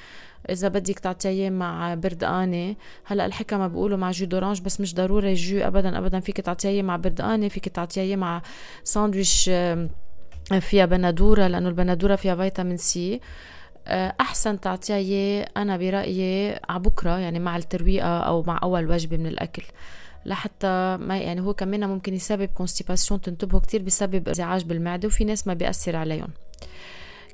إذا 0.50 0.68
بدك 0.68 1.00
تعطيه 1.00 1.50
مع 1.50 1.94
بردقانه 1.94 2.76
هلأ 3.06 3.26
الحكمه 3.26 3.68
بيقولوا 3.68 3.98
مع 3.98 4.12
jus 4.12 4.26
d'orange 4.26 4.62
بس 4.62 4.82
مش 4.82 4.96
ضروري 4.96 5.34
jus 5.34 5.58
ابدا 5.58 5.98
ابدا 5.98 6.20
فيك 6.20 6.42
تعطيه 6.42 6.82
مع 6.82 6.96
بردقانه 6.96 7.48
فيك 7.48 7.70
تعطيه 7.70 8.16
مع 8.16 8.42
ساندويش 8.84 9.50
فيها 10.60 10.86
بندورة 10.86 11.48
لأنه 11.48 11.70
البندورة 11.70 12.16
فيها 12.16 12.36
فيتامين 12.36 12.78
C. 12.78 13.22
آه، 13.88 14.16
أحسن 14.22 14.60
تعطيها 14.60 14.96
اياه 14.96 15.48
أنا 15.58 15.78
برأيي 15.78 16.60
على 16.70 16.80
بكرة 16.80 17.18
يعني 17.18 17.40
مع 17.40 17.58
الترويقة 17.58 18.20
أو 18.20 18.44
مع 18.44 18.60
أول 18.64 18.92
وجبة 18.92 19.18
من 19.18 19.28
الأكل. 19.28 19.64
لحتى 20.26 20.98
ما 21.02 21.18
يعني 21.18 21.42
هو 21.42 21.54
كمان 21.54 21.90
ممكن 21.90 22.14
يسبب 22.14 22.46
constipation 22.46 23.22
تنتبهوا 23.22 23.62
كتير 23.62 23.82
بسبب 23.82 24.30
ازعاج 24.30 24.64
بالمعدة 24.64 25.08
وفي 25.08 25.24
ناس 25.24 25.48
ما 25.48 25.54
بيأثر 25.54 25.96
عليهم. 25.96 26.30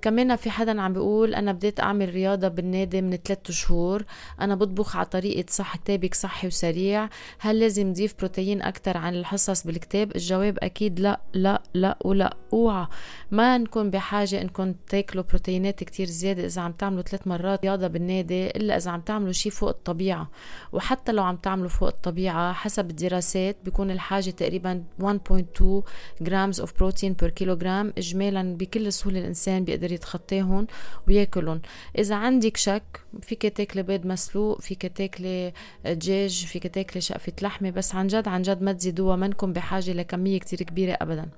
كمان 0.02 0.36
في 0.36 0.50
حدا 0.50 0.82
عم 0.82 0.94
بيقول 0.94 1.36
أنا 1.36 1.52
بديت 1.52 1.80
أعمل 1.80 2.10
رياضة 2.10 2.48
بالنادي 2.48 3.02
من 3.02 3.18
ثلاثة 3.18 3.54
شهور. 3.54 4.04
أنا 4.42 4.56
بطبخ 4.56 4.96
على 4.96 5.06
طريقة 5.06 5.46
صح 5.50 5.78
كتابك 5.78 6.16
صحي 6.16 6.48
وسريع. 6.48 7.10
هل 7.40 7.60
لازم 7.60 7.88
نضيف 7.88 8.16
بروتين 8.20 8.62
أكثر 8.62 8.98
عن 8.98 9.16
الحصص 9.16 9.68
بالكتاب؟ 9.68 10.16
الجواب 10.16 10.58
أكيد 10.62 11.00
لا 11.00 11.22
لا 11.34 11.62
لا 11.74 11.98
ولا. 12.06 12.38
أوعى. 12.54 12.88
ما 13.32 13.58
نكون 13.58 13.90
بحاجة 13.90 14.42
إنكم 14.42 14.74
تاكلوا 14.74 15.24
بروتينات 15.30 15.84
كتير 15.84 16.08
زيادة 16.08 16.46
إذا 16.46 16.62
عم 16.62 16.72
تعملوا 16.72 17.02
ثلاث 17.02 17.28
مرات 17.28 17.66
رياضة 17.66 17.88
بالنادي 17.88 18.48
إلا 18.48 18.78
إذا 18.78 18.92
عم 18.92 19.02
تعملوا 19.02 19.32
شيء 19.32 19.52
فوق 19.52 19.70
الطبيعة. 19.70 20.30
وحتى 20.72 21.12
لو 21.12 21.24
عم 21.24 21.36
تعملوا 21.36 21.70
فوق 21.70 21.88
الطبيعة 21.88 22.54
حسب 22.54 22.90
الدراسات 22.90 23.58
بيكون 23.66 23.92
الحاجة 23.92 24.30
تقريبا 24.30 24.84
1.2 25.02 25.84
grams 26.22 26.60
of 26.60 26.80
protein 26.80 27.14
per 27.14 27.30
kilogram 27.30 27.94
اجمالا 27.98 28.58
بكل 28.58 28.94
سهولة 28.94 29.20
الإنسان 29.20 29.64
بيقدر 29.64 29.87
يتخطاهم 29.92 30.68
وياكلهم 31.08 31.62
إذا 31.98 32.16
عندك 32.16 32.58
شك 32.58 33.02
فيك 33.22 33.42
تاكلي 33.42 33.84
بيض 33.84 34.06
مسلوق 34.06 34.62
فيك 34.62 34.86
تاكلي 34.86 35.54
دجاج 35.86 36.46
فيك 36.46 36.68
تاكلي 36.68 37.02
شقفة 37.02 37.34
لحمة 37.42 37.70
بس 37.70 37.96
عن 37.96 38.08
جد 38.08 38.28
عن 38.28 38.42
جد 38.42 38.62
ما 38.62 38.74
تزيدوها 38.74 39.16
منكم 39.16 39.54
بحاجة 39.54 39.92
لكمية 39.92 40.40
كتير 40.40 40.64
كبيرة 40.64 40.98
أبدا. 41.02 41.30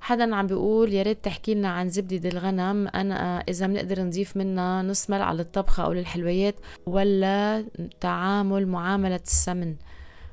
حدا 0.00 0.36
عم 0.36 0.46
بيقول 0.46 0.92
يا 0.92 1.02
ريت 1.02 1.24
تحكي 1.24 1.54
لنا 1.54 1.68
عن 1.68 1.88
زبدة 1.88 2.28
الغنم. 2.28 2.88
أنا 2.88 3.44
إذا 3.48 3.66
بنقدر 3.66 4.02
نضيف 4.02 4.36
منها 4.36 4.82
نص 4.82 5.10
ملعقة 5.10 5.32
للطبخة 5.34 5.84
أو 5.84 5.92
للحلويات 5.92 6.54
ولا 6.86 7.64
تعامل 8.00 8.66
معاملة 8.66 9.20
السمن. 9.26 9.76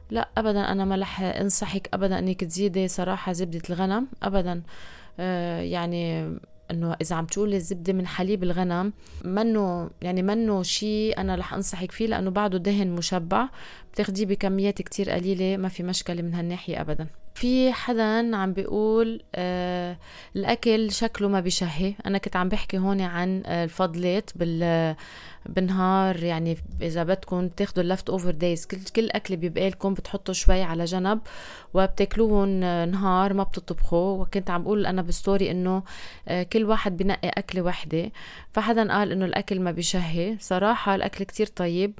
لا 0.10 0.30
أبدا 0.38 0.72
أنا 0.72 0.86
ما 0.86 0.96
رح 0.96 1.22
أنصحك 1.22 1.90
أبدا 1.94 2.20
أنك 2.20 2.44
تزيدي 2.44 2.88
صراحة 2.88 3.32
زبدة 3.32 3.62
الغنم 3.70 4.08
أبدا. 4.24 4.62
آه 5.20 5.62
يعني 5.62 6.34
إنه 6.72 6.96
إذا 7.02 7.16
عم 7.16 7.26
تقولي 7.26 7.56
الزبدة 7.56 7.94
من 7.94 8.08
حليب 8.08 8.44
الغنم 8.44 8.94
منه 9.26 9.90
يعني 10.02 10.22
منه 10.22 10.64
شيء 10.64 11.18
أنا 11.18 11.36
رح 11.36 11.54
أنصحك 11.54 11.92
فيه 11.92 12.08
لأنه 12.08 12.32
بعده 12.32 12.58
دهن 12.58 12.88
مشبع. 12.88 13.50
بتاخديه 13.94 14.26
بكميات 14.26 14.82
كتير 14.82 15.10
قليلة 15.10 15.58
ما 15.58 15.70
في 15.70 15.84
مشكلة 15.84 16.22
من 16.22 16.34
هالناحية 16.34 16.82
ابدا. 16.82 17.08
في 17.36 17.74
حدا 17.74 18.36
عم 18.36 18.54
بيقول 18.54 19.22
آه 19.36 19.98
الأكل 20.36 20.92
شكله 20.92 21.28
ما 21.28 21.40
بيشهي. 21.40 21.94
أنا 22.06 22.18
كنت 22.18 22.36
عم 22.36 22.50
بحكي 22.50 22.78
هون 22.78 23.02
عن 23.02 23.44
آه 23.46 23.64
الفضلات 23.64 24.30
بال 24.36 24.96
بالنهار. 25.46 26.24
يعني 26.24 26.58
إذا 26.82 27.04
بدكم 27.04 27.48
تاخذوا 27.48 27.84
اللفت 27.84 28.10
أوفر 28.10 28.32
دايز 28.32 28.66
كل 28.66 28.78
كل 28.96 29.10
أكل 29.10 29.36
بيبقى 29.38 29.70
لكم 29.70 29.94
بتحطوا 29.94 30.34
شوي 30.34 30.62
على 30.62 30.86
جنب 30.86 31.20
وبتاكلوهم 31.74 32.60
نهار 32.90 33.34
ما 33.34 33.44
بتطبخوا. 33.44 34.22
وكنت 34.22 34.50
عم 34.50 34.64
بقول 34.64 34.86
أنا 34.86 35.02
بال 35.02 35.16
story 35.16 35.52
إنه 35.52 35.84
آه، 36.28 36.44
كل 36.44 36.64
واحد 36.64 36.98
بنقي 36.98 37.30
أكلة 37.30 37.62
وحدة. 37.62 38.12
فحدا 38.54 38.94
قال 38.94 39.12
إنه 39.12 39.26
الأكل 39.26 39.60
ما 39.60 39.72
بيشهي. 39.72 40.38
صراحة 40.40 40.96
الأكل 40.96 41.24
كتير 41.24 41.48
طيب. 41.48 42.00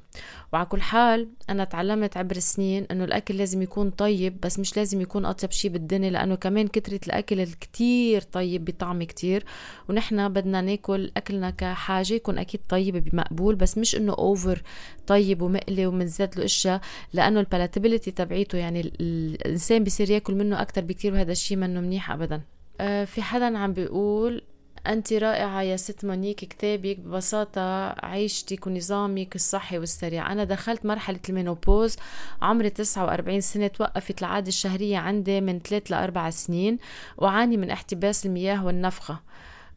وعلى 0.54 0.66
كل 0.66 0.82
حال 0.82 1.28
أنا 1.50 1.64
تعلمت 1.64 2.16
عبر 2.16 2.36
السنين 2.36 2.86
إنه 2.90 3.04
الأكل 3.04 3.36
لازم 3.36 3.62
يكون 3.62 3.90
طيب 3.90 4.40
بس 4.40 4.58
مش 4.58 4.76
لازم 4.76 5.00
يكون 5.00 5.24
أطيب 5.24 5.50
شيء 5.50 5.70
بالدنيا 5.70 6.10
لأنه 6.10 6.34
كمان 6.34 6.68
كترة 6.68 7.00
الأكل 7.06 7.40
الكتير 7.40 8.22
طيب 8.22 8.64
بطعم 8.64 9.02
كتير. 9.02 9.44
ونحن 9.88 10.28
بدنا 10.28 10.60
ناكل 10.60 11.10
أكلنا 11.16 11.50
كحاجة 11.50 12.14
يكون 12.14 12.38
أكيد 12.38 12.60
طيب 12.68 12.96
بمقبول 12.96 13.54
بس 13.54 13.78
مش 13.78 13.96
إنه 13.96 14.12
over 14.12 14.62
طيب 15.06 15.42
ومقلي 15.42 15.86
ومنزاد 15.86 16.38
له 16.38 16.44
أشياء 16.44 16.80
لأنه 17.12 17.40
ال 17.40 17.45
palatability 17.45 18.10
تبعيته 18.10 18.58
يعني 18.58 18.80
الإنسان 19.00 19.84
بصير 19.84 20.10
ياكل 20.10 20.34
منه 20.34 20.62
أكتر 20.62 20.80
بكتير 20.80 21.12
وهذا 21.14 21.32
الشيء 21.32 21.56
منه 21.56 21.80
منيح 21.80 22.10
ابدا. 22.10 22.40
آه 22.80 23.04
في 23.04 23.22
حدا 23.22 23.58
عم 23.58 23.72
بيقول 23.72 24.42
أنت 24.86 25.12
رائعة 25.12 25.62
يا 25.62 25.76
ست 25.76 26.04
مونيك 26.04 26.36
كتابك 26.36 26.98
ببساطة 26.98 27.88
عيشتك 28.06 28.66
ونظامك 28.66 29.34
الصحي 29.34 29.78
والسريع. 29.78 30.32
أنا 30.32 30.44
دخلت 30.44 30.86
مرحلة 30.86 31.20
ال 31.28 31.35
menopause 31.35 31.96
عمري 32.42 32.70
49 32.70 33.40
سنة 33.40 33.66
توقفت 33.66 34.20
العادة 34.20 34.48
الشهرية 34.48 34.98
عندي 34.98 35.40
من 35.40 35.58
3 35.58 35.90
ل 35.90 35.94
4 35.94 36.30
سنين 36.30 36.78
وعاني 37.18 37.56
من 37.56 37.70
احتباس 37.70 38.26
المياه 38.26 38.64
والنفخة. 38.66 39.20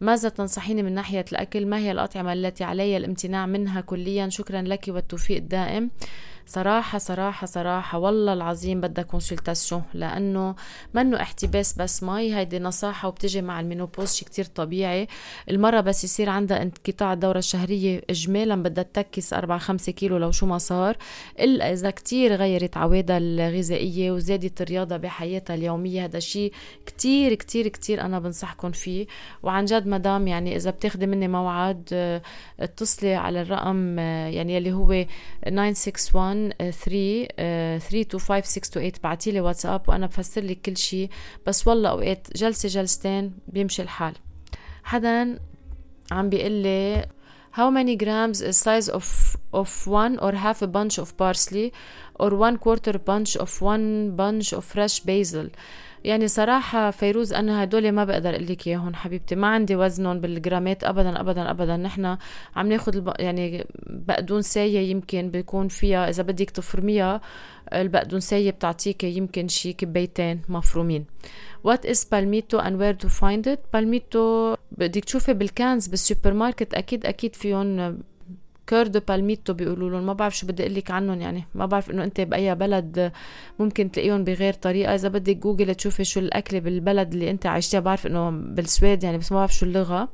ماذا 0.01 0.29
تنصحيني 0.29 0.83
من 0.83 0.93
ناحية 0.93 1.25
الأكل؟ 1.31 1.65
ما 1.65 1.77
هي 1.77 1.91
الأطعمة 1.91 2.33
التي 2.33 2.63
علي 2.63 2.97
الامتناع 2.97 3.45
منها 3.45 3.81
كليا؟ 3.81 4.29
شكرا 4.29 4.61
لك 4.61 4.85
والتوفيق 4.87 5.37
الدائم. 5.37 5.91
صراحة 6.47 6.97
صراحة 6.97 7.47
صراحة 7.47 7.97
والله 7.99 8.33
العظيم 8.33 8.81
بدها 8.81 9.03
consultation 9.03 9.83
لأنه 9.93 10.55
منه 10.93 11.21
احتباس 11.21 11.73
بس 11.77 12.03
مي؟ 12.03 12.35
هيدي 12.35 12.59
نصاحة 12.59 13.07
وبتجي 13.07 13.41
مع 13.41 13.59
ال 13.59 13.64
menopause 13.64 14.13
شي 14.13 14.25
كتير 14.25 14.45
طبيعي. 14.45 15.07
المرة 15.49 15.81
بس 15.81 16.03
يصير 16.03 16.29
عندها 16.29 16.61
انقطاع 16.61 17.13
الدورة 17.13 17.37
الشهرية 17.37 18.01
إجمالا 18.09 18.63
بدها 18.63 18.83
تكسب 18.83 19.33
أربعة 19.33 19.57
خمسة 19.57 19.91
كيلو 19.91 20.17
لو 20.17 20.31
شو 20.31 20.45
ما 20.45 20.57
صار. 20.57 20.97
إلا 21.39 21.73
إذا 21.73 21.89
كتير 21.89 22.35
غيرت 22.35 22.77
عوادها 22.77 23.17
الغذائية 23.17 24.11
وزادت 24.11 24.61
الرياضة 24.61 24.97
بحياتها 24.97 25.53
اليومية 25.53 26.05
هذا 26.05 26.19
شيء 26.19 26.53
كتير 26.85 27.33
كتير 27.33 27.67
كتير 27.67 28.01
أنا 28.01 28.19
بنصحكم 28.19 28.71
فيه. 28.71 29.07
وعن 29.43 29.65
جد 29.65 29.87
مدام 29.87 30.27
يعني 30.27 30.55
إذا 30.55 30.71
بتاخدي 30.71 31.07
مني 31.07 31.27
موعد 31.27 31.93
اتصلي 32.59 33.15
على 33.15 33.41
الرقم 33.41 33.99
يعني 33.99 34.57
اللي 34.57 34.73
هو 34.73 35.05
961 35.43 36.36
325628 36.61 38.91
بعتي 39.03 39.31
لي 39.31 39.41
واتساب 39.41 39.81
وأنا 39.89 40.05
بفسر 40.07 40.41
لك 40.41 40.61
كل 40.61 40.77
شيء 40.77 41.09
بس 41.47 41.67
والله 41.67 41.89
اوقات 41.89 42.27
جلسه 42.35 42.69
جلستين 42.69 43.33
بيمشي 43.47 43.81
الحال 43.81 44.13
حدا 44.83 45.39
عم 46.11 46.29
بيقول 46.29 46.51
لي 46.51 47.05
How 47.57 47.69
many 47.71 47.95
grams 48.03 48.39
is 48.49 48.55
size 48.67 48.87
of 48.99 49.05
of 49.61 49.71
one 49.87 50.13
or 50.25 50.31
half 50.45 50.59
a 50.61 50.69
bunch 50.77 50.95
of 51.03 51.07
parsley 51.21 51.67
or 52.21 52.29
one 52.47 52.55
quarter 52.65 52.95
bunch 53.11 53.31
of 53.43 53.51
one 53.73 53.87
bunch 54.21 54.47
of 54.57 54.63
fresh 54.73 54.95
basil 55.09 55.47
يعني 56.07 56.27
صراحة 56.27 56.91
فيروز 56.91 57.33
أنا 57.33 57.63
هدول 57.63 57.91
ما 57.91 58.05
بقدر 58.05 58.29
أقول 58.29 58.47
لك 58.47 58.67
إياهم 58.67 58.93
حبيبتي. 58.93 59.35
ما 59.35 59.47
عندي 59.47 59.75
وزنهم 59.75 60.21
بالجرامات 60.21 60.83
أبدا 60.83 61.19
أبدا 61.19 61.51
أبدا. 61.51 61.77
نحن 61.77 62.17
عم 62.55 62.67
ناخد 62.67 62.95
الب... 62.95 63.13
يعني 63.19 63.65
بقدونسية 63.85 64.79
يمكن 64.79 65.29
بيكون 65.31 65.67
فيها 65.67 66.09
إذا 66.09 66.23
بدك 66.23 66.49
تفرميها 66.49 67.21
البقدونسية 67.73 68.51
بتعطيك 68.51 69.03
يمكن 69.03 69.47
شي 69.47 69.73
كبيتين 69.73 70.41
مفرومين. 70.49 71.05
What 71.67 71.85
is 71.85 72.05
palmito 72.05 72.57
and 72.59 72.77
where 72.79 72.97
to 73.03 73.09
find 73.09 73.47
it? 73.47 73.59
Palmito 73.75 74.57
بدك 74.71 75.05
تشوفي 75.05 75.33
بال 75.33 75.51
cans 75.51 75.87
بالسوبر 75.87 76.33
ماركت 76.33 76.73
أكيد 76.73 77.05
أكيد 77.05 77.35
فيهم 77.35 77.99
coeur 78.67 78.87
de 78.87 78.99
palmito 79.07 79.53
بيقولوا 79.53 79.89
لهم. 79.89 80.05
ما 80.05 80.13
بعرف 80.13 80.37
شو 80.37 80.47
بدي 80.47 80.63
أقول 80.63 80.75
لك 80.75 80.91
عنهم 80.91 81.21
يعني. 81.21 81.43
ما 81.55 81.65
بعرف 81.65 81.91
إنه 81.91 82.03
أنت 82.03 82.21
بأي 82.21 82.55
بلد 82.55 83.11
ممكن 83.59 83.91
تلاقيهم 83.91 84.23
بغير 84.23 84.53
طريقة. 84.53 84.95
إذا 84.95 85.09
بدك 85.09 85.37
جوجل 85.37 85.75
تشوفي 85.75 86.03
شو 86.03 86.19
الأكلة 86.19 86.59
بالبلد 86.59 87.13
اللي 87.13 87.29
أنت 87.29 87.45
عايشتها 87.45 87.79
بعرف 87.79 88.07
إنه 88.07 88.29
بالسويد 88.29 89.03
يعني 89.03 89.17
بس 89.17 89.31
ما 89.31 89.37
بعرف 89.37 89.55
شو 89.55 89.65
اللغة. 89.65 90.09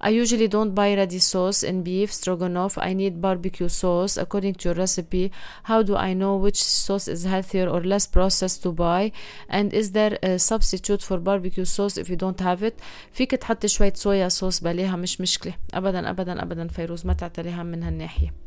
I 0.00 0.10
usually 0.10 0.48
don't 0.48 0.74
buy 0.74 0.94
ready 0.94 1.18
sauce 1.18 1.62
in 1.62 1.82
beef 1.82 2.12
stroganoff. 2.12 2.78
I 2.78 2.92
need 2.92 3.20
barbecue 3.20 3.68
sauce 3.68 4.16
according 4.16 4.54
to 4.54 4.68
your 4.68 4.74
recipe. 4.74 5.32
How 5.64 5.82
do 5.82 5.96
I 5.96 6.12
know 6.12 6.36
which 6.36 6.62
sauce 6.62 7.08
is 7.08 7.24
healthier 7.24 7.68
or 7.68 7.82
less 7.82 8.06
processed 8.06 8.62
to 8.64 8.72
buy? 8.72 9.12
And 9.48 9.72
is 9.72 9.92
there 9.92 10.18
a 10.22 10.38
substitute 10.38 11.02
for 11.02 11.18
barbecue 11.18 11.64
sauce 11.64 11.96
if 11.96 12.08
you 12.10 12.16
don't 12.16 12.40
have 12.40 12.62
it? 12.62 12.80
فيك 13.12 13.30
تحطي 13.30 13.68
شوية 13.68 13.92
صويا 13.94 14.28
صوص 14.28 14.60
بليها 14.60 14.96
مش 14.96 15.20
مشكلة 15.20 15.54
أبدا 15.74 16.10
أبدا 16.10 16.42
أبدا 16.42 16.68
فيروز 16.68 17.06
ما 17.06 17.12
تعتليها 17.12 17.62
من 17.62 17.82
هالناحية 17.82 18.46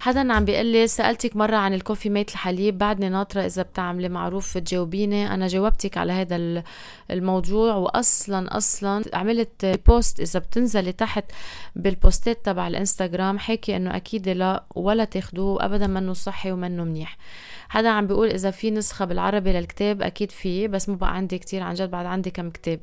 حدا 0.00 0.32
عم 0.32 0.44
بيقول 0.44 0.66
لي 0.66 0.86
سألتك 0.86 1.36
مرة 1.36 1.56
عن 1.56 1.74
الكوفي 1.74 2.10
ميت 2.10 2.30
الحليب 2.30 2.78
بعدني 2.78 3.08
ناطرة 3.08 3.40
إذا 3.46 3.62
بتعملي 3.62 4.08
معروف 4.08 4.58
تجاوبيني 4.58 5.34
أنا 5.34 5.46
جاوبتك 5.46 5.98
على 5.98 6.12
هذا 6.12 6.62
الموضوع 7.10 7.74
واصلا 7.74 8.56
أصلا 8.56 9.04
عملت 9.14 9.80
بوست 9.86 10.20
إذا 10.20 10.38
بتنزلي 10.40 10.92
تحت 10.92 11.24
بالبوستات 11.76 12.44
تبع 12.44 12.68
الإنستغرام 12.68 13.38
حكي 13.38 13.76
إنه 13.76 13.96
أكيد 13.96 14.28
لا 14.28 14.64
ولا 14.74 15.04
تاخدوه 15.04 15.64
ابدا 15.64 15.86
منه 15.86 16.12
صحي 16.12 16.52
ومنه 16.52 16.84
منيح. 16.84 17.16
حدا 17.68 17.88
عم 17.88 18.06
بيقول 18.06 18.28
إذا 18.28 18.50
في 18.50 18.70
نسخة 18.70 19.04
بالعربي 19.04 19.52
للكتاب 19.52 20.02
أكيد 20.02 20.30
في 20.30 20.68
بس 20.68 20.88
مو 20.88 20.94
بقى 20.94 21.16
عندي 21.16 21.38
كتير 21.38 21.62
عن 21.62 21.74
جد 21.74 21.90
بعد 21.90 22.06
عندي 22.06 22.30
كم 22.30 22.50
كتاب. 22.50 22.80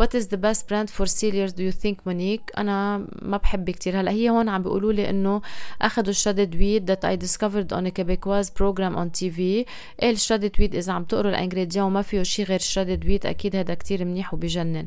What 0.00 0.14
is 0.14 0.26
the 0.28 0.36
best 0.36 0.68
brand 0.68 0.88
for 0.90 1.06
cereals 1.06 1.52
do 1.52 1.62
you 1.62 1.72
think 1.72 1.96
Monique? 2.06 2.58
أنا 2.58 3.06
ما 3.22 3.36
بحب 3.36 3.70
كتير. 3.70 4.00
هلا 4.00 4.10
هي 4.10 4.30
هون 4.30 4.48
عم 4.48 4.62
بيقولوا 4.62 4.92
لي 4.92 5.10
إنه 5.10 5.42
أخذوا 5.82 6.10
الشدد 6.10 6.56
ويد 6.56 6.92
I 6.92 7.16
discovered 7.16 7.72
on 7.72 7.86
a 7.86 7.90
Quebecois 7.90 8.50
program 8.50 8.96
on 8.96 9.10
TV 9.20 9.38
إيه 9.40 9.66
ال 10.10 10.14
shredded 10.14 10.50
wheat 10.60 10.74
إذا 10.74 10.92
عم 10.92 11.04
تقروا 11.04 11.30
ال 11.30 11.34
ingrédients 11.34 11.84
وما 11.84 12.02
فيه 12.02 12.22
شي 12.22 12.42
غير 12.42 12.58
ال 12.58 12.63
shredded 12.63 13.06
wheat 13.06 13.26
أكيد 13.26 13.56
هذا 13.56 13.74
كتير 13.74 14.04
منيح 14.04 14.34
وبجنن. 14.34 14.86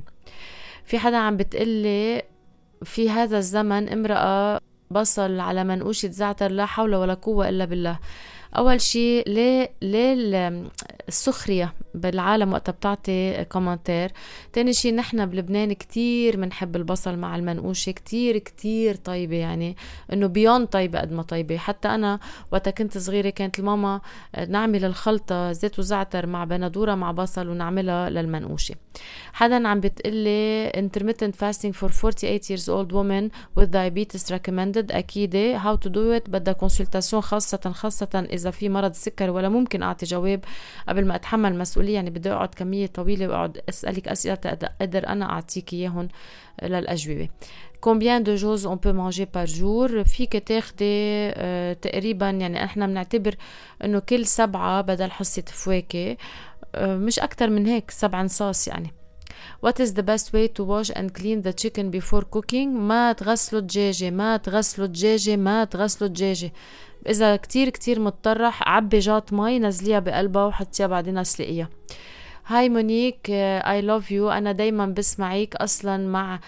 في 0.85 0.99
حدا 0.99 1.17
عم 1.17 1.37
بتقلي 1.37 2.23
في 2.83 3.09
هذا 3.09 3.37
الزمن 3.37 3.89
امرأة 3.89 4.59
بصل 4.91 5.39
على 5.39 5.63
منقوشة 5.63 6.09
زعتر 6.09 6.51
لا 6.51 6.65
حول 6.65 6.95
ولا 6.95 7.13
قوة 7.13 7.49
إلا 7.49 7.65
بالله. 7.65 7.99
أول 8.57 8.81
شيء 8.81 9.29
ليه 9.29 9.69
ليه 9.81 10.13
السخرية؟ 11.07 11.73
بالعالم 11.99 12.53
وقتها 12.53 12.71
بتعطي 12.71 13.45
commentaire 13.45 14.11
تاني 14.53 14.73
شيء 14.73 14.95
نحن 14.95 15.25
بلبنان 15.25 15.73
كتير 15.73 16.37
بنحب 16.37 16.75
البصل 16.75 17.17
مع 17.17 17.35
المنقوشه 17.35 17.91
كتير 17.91 18.37
كتير 18.37 18.95
طيبة 18.95 19.35
يعني 19.35 19.77
إنه 20.13 20.27
bien 20.27 20.65
طيبة 20.65 20.99
قد 20.99 21.11
ما 21.11 21.23
طيبة. 21.23 21.57
حتى 21.57 21.87
أنا 21.87 22.19
وقتها 22.51 22.71
كنت 22.71 22.97
صغيرة 22.97 23.29
كانت 23.29 23.59
الماما 23.59 24.01
نعمل 24.47 24.85
الخلطة 24.85 25.51
زيت 25.51 25.79
وزعتر 25.79 26.25
مع 26.25 26.43
بندورة 26.43 26.95
مع 26.95 27.11
بصل 27.11 27.47
ونعملها 27.47 28.09
للمنقوشة. 28.09 28.75
حدا 29.33 29.67
عم 29.67 29.79
بتقلي 29.79 30.69
intermittent 30.69 31.33
fasting 31.35 31.73
for 31.73 31.87
48 31.87 32.49
years 32.49 32.69
old 32.69 32.91
woman 32.91 33.31
with 33.59 33.71
diabetes 33.71 34.31
recommended. 34.31 34.91
أكيد 34.91 35.57
how 35.57 35.75
to 35.85 35.89
do 35.89 36.19
it. 36.19 36.29
بدها 36.29 36.53
كونسلتاسيون 36.53 37.21
خاصة 37.21 37.71
خاصة 37.71 38.27
إذا 38.33 38.51
في 38.51 38.69
مرض 38.69 38.89
السكر 38.89 39.29
ولا 39.29 39.49
ممكن 39.49 39.83
أعطي 39.83 40.05
جواب 40.05 40.43
قبل 40.89 41.05
ما 41.05 41.15
أتحمل 41.15 41.57
مسؤوليه 41.89 41.95
يعني 41.95 42.09
بدي 42.09 42.31
أقعد 42.31 42.55
كمية 42.55 42.87
طويلة 42.87 43.27
وأقعد 43.27 43.61
أسألك 43.69 44.07
أسئلة 44.07 44.37
أقدر 44.45 45.07
أنا 45.07 45.25
أعطيك 45.25 45.73
إياهم 45.73 46.07
للأجوبة. 46.63 47.29
Combien 47.81 48.19
de 48.19 48.35
choses 48.35 48.65
on 48.65 48.77
peut 48.77 48.93
manger 48.93 49.25
par 49.25 49.47
jour 49.47 50.03
فيك 50.03 50.37
تاخدي 50.47 51.31
آه 51.33 51.73
تقريبا 51.73 52.29
يعني 52.29 52.63
إحنا 52.63 52.87
بنعتبر 52.87 53.35
إنه 53.83 53.99
كل 53.99 54.25
سبعة 54.25 54.81
بدل 54.81 55.11
حصة 55.11 55.43
فواكه 55.47 56.17
آه 56.75 56.95
مش 56.97 57.19
أكتر 57.19 57.49
من 57.49 57.65
هيك 57.65 57.91
سبع 57.91 58.21
نصاص 58.21 58.67
يعني. 58.67 58.93
What 59.65 59.79
is 59.79 59.91
the 59.93 60.03
best 60.03 60.27
way 60.33 60.47
to 60.47 60.63
wash 60.63 60.89
and 60.95 61.13
clean 61.19 61.41
the 61.47 61.53
chicken 61.53 61.91
before 61.91 62.23
cooking 62.35 62.67
ما 62.67 63.11
تغسلوا 63.11 63.61
الدجاجة 63.61 64.09
ما 64.09 64.37
تغسلوا 64.37 64.87
الدجاجة 64.87 65.35
ما 65.35 65.63
تغسلوا 65.63 66.07
الدجاجة. 66.07 66.51
إذا 67.07 67.35
كتير 67.35 67.69
كتير 67.69 67.99
متطرح 67.99 68.69
عبي 68.69 68.99
جاط 68.99 69.33
مي 69.33 69.59
نزليها 69.59 69.99
بقلبها 69.99 70.45
وحطيها 70.45 70.87
بعدين 70.87 71.17
أسلقيها. 71.17 71.69
Hi 72.45 72.69
مونيك 72.69 73.29
I 73.29 73.81
love 73.81 74.11
you 74.11 74.29
أنا 74.29 74.51
دايما 74.51 74.85
بسمعك 74.85 75.55
أصلا 75.55 76.07
مع 76.07 76.39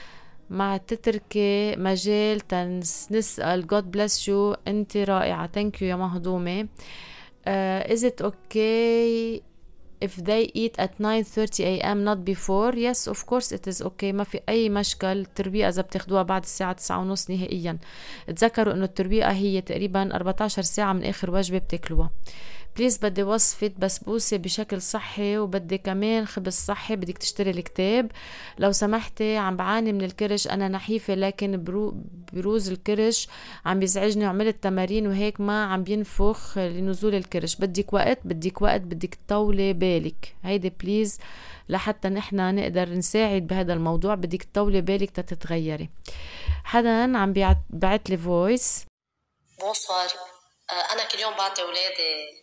مع 0.49 0.77
تتركي 0.77 1.75
مجال 1.75 2.39
تنسأل 2.39 3.67
God 3.73 3.97
bless 3.97 4.27
you. 4.27 4.57
أنت 4.67 4.97
رائعة. 4.97 5.49
Thank 5.55 5.79
you 5.79 5.83
يا 5.83 5.95
مهضومة. 5.95 6.67
is 7.87 8.03
it 8.03 8.25
okay 8.25 9.41
if 10.01 10.23
they 10.23 10.43
eat 10.55 10.75
at 10.83 10.91
9:30 10.99 11.59
a.m. 11.59 11.97
not 12.03 12.19
before 12.31 12.73
yes 12.75 13.07
of 13.13 13.25
course 13.25 13.51
it 13.51 13.67
is 13.71 13.81
okay. 13.81 14.11
ما 14.13 14.23
في 14.23 14.39
أي 14.49 14.69
مشكل. 14.69 15.07
التربية 15.07 15.69
إذا 15.69 15.81
بتاخدوها 15.81 16.23
بعد 16.23 16.43
الساعة 16.43 16.73
9 16.73 16.99
ونص 16.99 17.29
نهائيا. 17.29 17.77
تذكروا 18.27 18.73
إنه 18.73 18.83
التربية 18.85 19.31
هي 19.31 19.61
تقريبا 19.61 20.15
14 20.15 20.61
ساعة 20.61 20.93
من 20.93 21.03
آخر 21.03 21.31
وجبة 21.31 21.57
بتاكلوها. 21.57 22.11
بليز 22.77 22.97
بدي 22.97 23.23
وصفة 23.23 23.71
بسبوسة 23.79 24.37
بشكل 24.37 24.81
صحي 24.81 25.37
وبدي 25.37 25.77
كمان 25.77 26.25
خبز 26.25 26.53
صحي. 26.53 26.95
بدك 26.95 27.17
تشتري 27.17 27.49
الكتاب. 27.49 28.11
لو 28.59 28.71
سمحتي 28.71 29.37
عم 29.37 29.55
بعاني 29.55 29.93
من 29.93 30.01
الكرش. 30.01 30.47
أنا 30.47 30.67
نحيفة 30.67 31.15
لكن 31.15 31.63
برو 31.63 31.95
بروز 32.33 32.69
الكرش 32.69 33.27
عم 33.65 33.79
بيزعجني 33.79 34.25
وعملت 34.25 34.63
تمارين 34.63 35.07
وهيك 35.07 35.41
ما 35.41 35.63
عم 35.63 35.83
بينفع 35.83 36.57
لنزول 36.57 37.15
الكرش. 37.15 37.55
بدك 37.55 37.93
وقت 37.93 38.19
بدك 38.25 38.61
وقت 38.61 38.81
بدك 38.81 39.15
تطولي 39.27 39.73
بالك. 39.91 40.35
هيدي 40.43 40.69
please 40.69 41.19
لحتى 41.69 42.07
نحن 42.09 42.55
نقدر 42.55 42.89
نساعد 42.89 43.47
بهذا 43.47 43.73
الموضوع. 43.73 44.15
بدك 44.15 44.43
تطولي 44.43 44.81
بالك 44.81 45.09
تتغيري. 45.09 45.89
حدا 46.63 47.17
عم 47.17 47.33
بيعت 47.69 48.09
لي 48.09 48.17
voice 48.17 48.85
bonsoir. 49.59 50.09
أنا 50.91 51.03
كل 51.03 51.19
يوم 51.19 51.33
بعطي 51.33 51.61
أولادي 51.61 52.41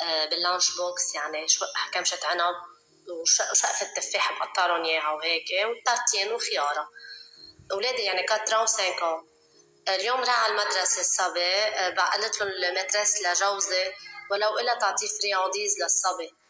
آه، 0.00 0.24
بال 0.30 0.43
lunch 0.43 0.76
box 0.76 1.14
يعني 1.14 1.46
كمشة 1.92 2.18
عنب 2.24 2.54
وشقفة 3.20 3.86
تفاح 3.96 4.32
بقطعلن 4.38 4.84
إياها 4.84 5.10
وهيك 5.10 5.44
و 5.70 5.78
tartine 5.78 6.32
وخيارة. 6.32 6.88
أولادي 7.72 8.02
يعني 8.02 8.26
4 8.30 8.62
و 8.62 8.66
5 8.66 8.82
اليوم 9.88 10.20
راح 10.20 10.44
على 10.44 10.52
المدرسة 10.52 11.00
الصبي 11.00 11.54
آه، 11.54 11.90
بعقلت 11.90 12.40
له 12.40 12.46
ال 12.46 12.53
maîtresse 12.53 13.12
لجوزي 13.22 13.92
ولو 14.30 14.58
إلا 14.58 14.74
تعطيه 14.74 15.08
friandises 15.20 15.72
للصبي 15.82 16.41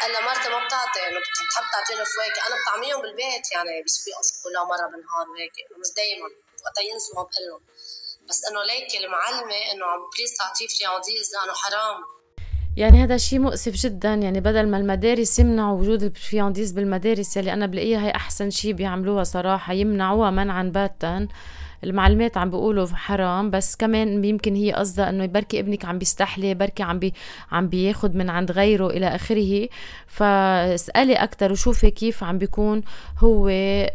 قال 0.00 0.10
لها 0.12 0.22
مرتي 0.28 0.48
ما 0.54 0.58
بتعطي 0.66 1.00
انه 1.08 1.20
بتحب 1.20 1.66
تعطيني 1.72 2.04
فواكه 2.12 2.40
أنا 2.46 2.56
بطعميهم 2.60 3.02
بالبيت 3.02 3.46
يعني 3.54 3.82
بسبيق 3.86 4.16
شوكولا 4.28 4.60
مرة 4.64 4.86
بالنهار 4.90 5.26
وهيك. 5.30 5.52
مش 5.80 5.90
دايما. 5.96 6.28
وقتها 6.64 6.82
ينسوا 6.90 7.14
ما 7.16 7.22
بقول 7.22 7.44
لهم 7.48 7.62
بس 8.28 8.40
إنه 8.48 8.62
ليك 8.70 8.90
المعلمة 9.04 9.58
إنه 9.72 9.84
عم 9.86 10.00
please 10.16 10.30
تعطيه 10.38 10.66
friandises 10.74 11.26
لأنه 11.34 11.54
حرام. 11.62 11.98
يعني 12.76 13.04
هذا 13.04 13.16
شيء 13.16 13.38
مؤسف 13.38 13.72
جدا. 13.72 14.14
يعني 14.14 14.40
بدل 14.40 14.68
ما 14.68 14.76
المدارس 14.76 15.38
يمنعوا 15.38 15.78
وجود 15.80 16.02
ال 16.02 16.08
friandises 16.08 16.72
بالمدارس 16.72 17.36
يلي 17.36 17.52
أنا 17.52 17.66
بلاقيها 17.66 18.00
هي 18.06 18.10
أحسن 18.10 18.50
شيء 18.50 18.72
بيعملوها 18.72 19.24
صراحة 19.24 19.72
يمنعوها 19.72 20.30
منعا 20.30 20.62
باتا. 20.62 21.28
المعلمات 21.84 22.36
عم 22.36 22.50
بيقولوا 22.50 22.86
حرام 22.86 23.50
بس 23.50 23.76
كمان 23.76 24.24
يمكن 24.24 24.54
هي 24.54 24.72
قصدها 24.72 25.08
إنه 25.08 25.26
بركي 25.26 25.60
ابنك 25.60 25.84
عم 25.84 25.98
بيستحلي 25.98 26.54
بركي 26.54 26.82
عم 26.82 26.98
بي 26.98 27.14
عم 27.52 27.68
بياخد 27.68 28.14
من 28.14 28.30
عند 28.30 28.52
غيره 28.52 28.86
إلى 28.86 29.14
آخره. 29.14 29.68
فاسألي 30.06 31.14
أكثر 31.14 31.52
وشوفي 31.52 31.90
كيف 31.90 32.24
عم 32.24 32.38
بيكون 32.38 32.82
هو 33.18 33.48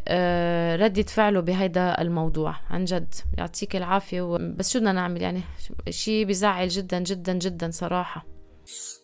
آه، 0.07 0.75
ردة 0.75 1.03
فعله 1.03 1.39
بهيدا 1.39 2.01
الموضوع. 2.01 2.55
عن 2.69 2.85
جد 2.85 3.13
يعطيك 3.37 3.75
العافية 3.75 4.37
بس 4.37 4.73
شو 4.73 4.79
بدنا 4.79 4.91
نعمل 4.91 5.21
يعني؟ 5.21 5.43
شيء 5.89 6.25
بزعل 6.25 6.67
جدا 6.67 6.99
جدا 6.99 7.33
جدا 7.33 7.71
صراحة. 7.71 8.25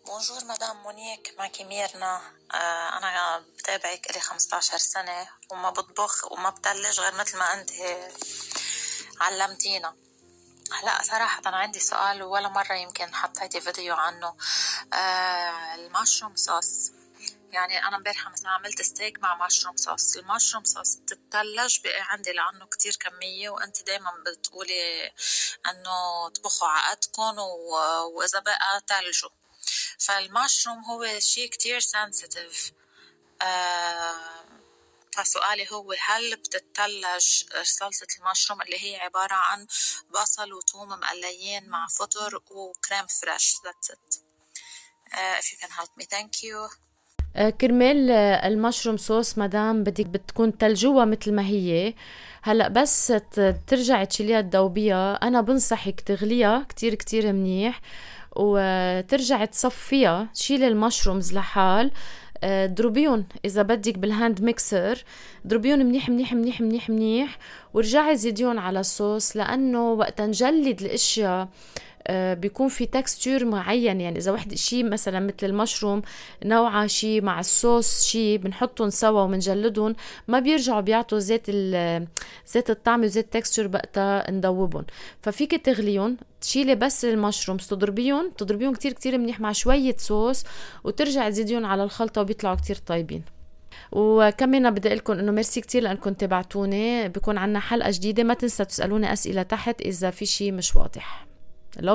Bonjour 0.05 0.43
مدام 0.55 0.83
مونيك 0.83 1.35
معك 1.39 1.61
ميرنا 1.61 2.15
آه 2.53 2.97
أنا 2.97 3.41
بتابعك 3.57 4.09
إلي 4.09 4.19
15 4.19 4.77
سنة 4.77 5.27
وما 5.51 5.69
بطبخ 5.69 6.31
وما 6.31 6.49
بثلج 6.49 6.99
غير 6.99 7.11
مثل 7.19 7.37
ما 7.37 7.45
أنت. 7.45 7.69
علمتينا. 9.19 9.95
هلا 10.71 11.03
صراحة 11.03 11.41
عندي 11.45 11.79
سؤال 11.79 12.23
ولا 12.23 12.49
مرة 12.49 12.73
يمكن 12.73 13.15
حطيتي 13.15 13.61
فيديو 13.61 13.95
عنه. 13.95 14.35
آه 14.93 15.75
ال 15.75 15.82
mushroom 15.82 16.35
sauce. 16.35 16.91
يعني 17.51 17.87
أنا 17.87 17.97
امبارحة 17.97 18.29
مثلا 18.29 18.49
عملت 18.49 18.81
ستيك 18.81 19.19
مع 19.19 19.45
mushroom 19.45 19.75
sauce. 19.77 20.17
ال 20.17 20.22
mushroom 20.22 20.63
sauce 20.63 20.95
بتتلج 20.95 21.79
بقي 21.83 22.01
عندي 22.01 22.31
لأنه 22.31 22.65
كتير 22.65 22.95
كمية 22.99 23.49
وأنت 23.49 23.83
دايما 23.83 24.11
بتقولي 24.27 25.11
إنه 25.67 26.29
طبخوا 26.29 26.67
عقدكم 26.67 27.37
وإذا 28.15 28.39
بقى 28.39 28.81
تلجوا. 28.87 29.29
فالمشروم 29.99 30.83
هو 30.85 31.19
شيء 31.19 31.49
كتير 31.49 31.79
سنسيتيف 31.79 32.71
آه 33.41 34.50
فسؤالي 35.15 35.67
هو 35.71 35.93
هل 36.07 36.35
بتتلج 36.35 37.43
صلصة 37.63 38.07
المشروم 38.19 38.61
اللي 38.61 38.77
هي 38.83 38.95
عبارة 38.95 39.33
عن 39.33 39.67
بصل 40.13 40.53
وثوم 40.53 40.89
مقليين 40.89 41.69
مع 41.69 41.87
فطر 41.87 42.35
وكريم 42.35 43.07
فريش؟ 43.07 43.55
That's 43.55 43.89
it. 43.89 44.15
Uh, 45.13 45.39
if 45.39 45.45
you 45.51 45.57
can 45.61 45.71
help 45.79 45.91
me. 45.99 46.05
Thank 46.05 46.43
you. 46.43 46.75
آه، 47.35 47.49
كرمال 47.49 48.11
المشروم 48.11 48.97
صوص 48.97 49.37
مدام 49.37 49.83
بدك 49.83 50.05
بتكون 50.05 50.57
تلجوها 50.57 51.05
مثل 51.05 51.33
ما 51.33 51.45
هي 51.45 51.93
هلا 52.41 52.67
بس 52.67 53.13
ترجعي 53.67 54.05
تشيليها 54.05 54.41
تذوبيها. 54.41 55.13
أنا 55.13 55.41
بنصحك 55.41 56.01
تغليها 56.01 56.65
كتير 56.69 56.95
كتير 56.95 57.33
منيح 57.33 57.81
وترجعي 58.35 59.47
تصفيها. 59.47 60.29
شيلي 60.33 60.67
ال 60.67 60.74
mushrooms 60.74 61.33
لحال. 61.33 61.91
اضربيهم 62.43 63.19
آه، 63.19 63.39
إذا 63.45 63.61
بدك 63.61 63.97
بال 63.97 64.12
hand 64.12 64.41
mixer 64.41 65.03
اضربيهم 65.45 65.79
منيح 65.79 66.09
منيح 66.09 66.33
منيح 66.33 66.61
منيح 66.61 66.89
منيح 66.89 67.37
ورجعي 67.73 68.15
زيديهم 68.15 68.59
على 68.59 68.79
الصوص 68.79 69.37
لأنه 69.37 69.91
وقت 69.91 70.21
نجلد 70.21 70.81
الأشياء 70.81 71.47
بيكون 72.09 72.67
في 72.67 72.85
texture 72.85 73.45
معين. 73.45 74.01
يعني 74.01 74.17
إذا 74.17 74.31
وحده 74.31 74.55
شيء 74.55 74.89
مثلا 74.89 75.19
مثل 75.19 75.35
المشروم 75.43 76.01
نوعها 76.45 76.87
شيء 76.87 77.21
مع 77.21 77.39
الصوص 77.39 78.03
شيء 78.03 78.37
بنحطهم 78.37 78.89
سوا 78.89 79.21
وبنجلدهم 79.21 79.95
ما 80.27 80.39
بيرجعوا 80.39 80.81
بيعطوا 80.81 81.19
زيت 81.19 81.45
زيت 82.45 82.69
الطعم 82.69 83.03
وزيت 83.03 83.33
تكستور 83.33 83.69
وقتها 83.73 84.31
نذوبهم 84.31 84.85
ففيك 85.21 85.65
تغليهم 85.65 86.17
تشيلي 86.41 86.75
بس 86.75 87.05
المشروم 87.05 87.57
تضربيهم 87.57 88.31
تضربيهم 88.37 88.73
كتير 88.73 88.93
كتير 88.93 89.17
منيح 89.17 89.39
مع 89.39 89.51
شوية 89.51 89.95
صوص 89.97 90.43
وترجع 90.83 91.29
تزيديهم 91.29 91.65
على 91.65 91.83
الخلطة 91.83 92.21
وبيطلعوا 92.21 92.55
كتير 92.55 92.75
طيبين. 92.75 93.23
وكمان 93.91 94.71
بدي 94.71 94.87
أقول 94.87 94.97
لكم 94.97 95.13
إنه 95.13 95.31
ميرسي 95.31 95.61
كثير 95.61 95.83
لأنكم 95.83 96.13
تابعتوني 96.13 97.09
بكون 97.09 97.37
عنا 97.37 97.59
حلقة 97.59 97.91
جديدة 97.91 98.23
ما 98.23 98.33
تنسى 98.33 98.65
تسألوني 98.65 99.13
أسئلة 99.13 99.43
تحت 99.43 99.81
إذا 99.81 100.09
في 100.09 100.25
شيء 100.25 100.51
مش 100.51 100.75
واضح. 100.75 101.30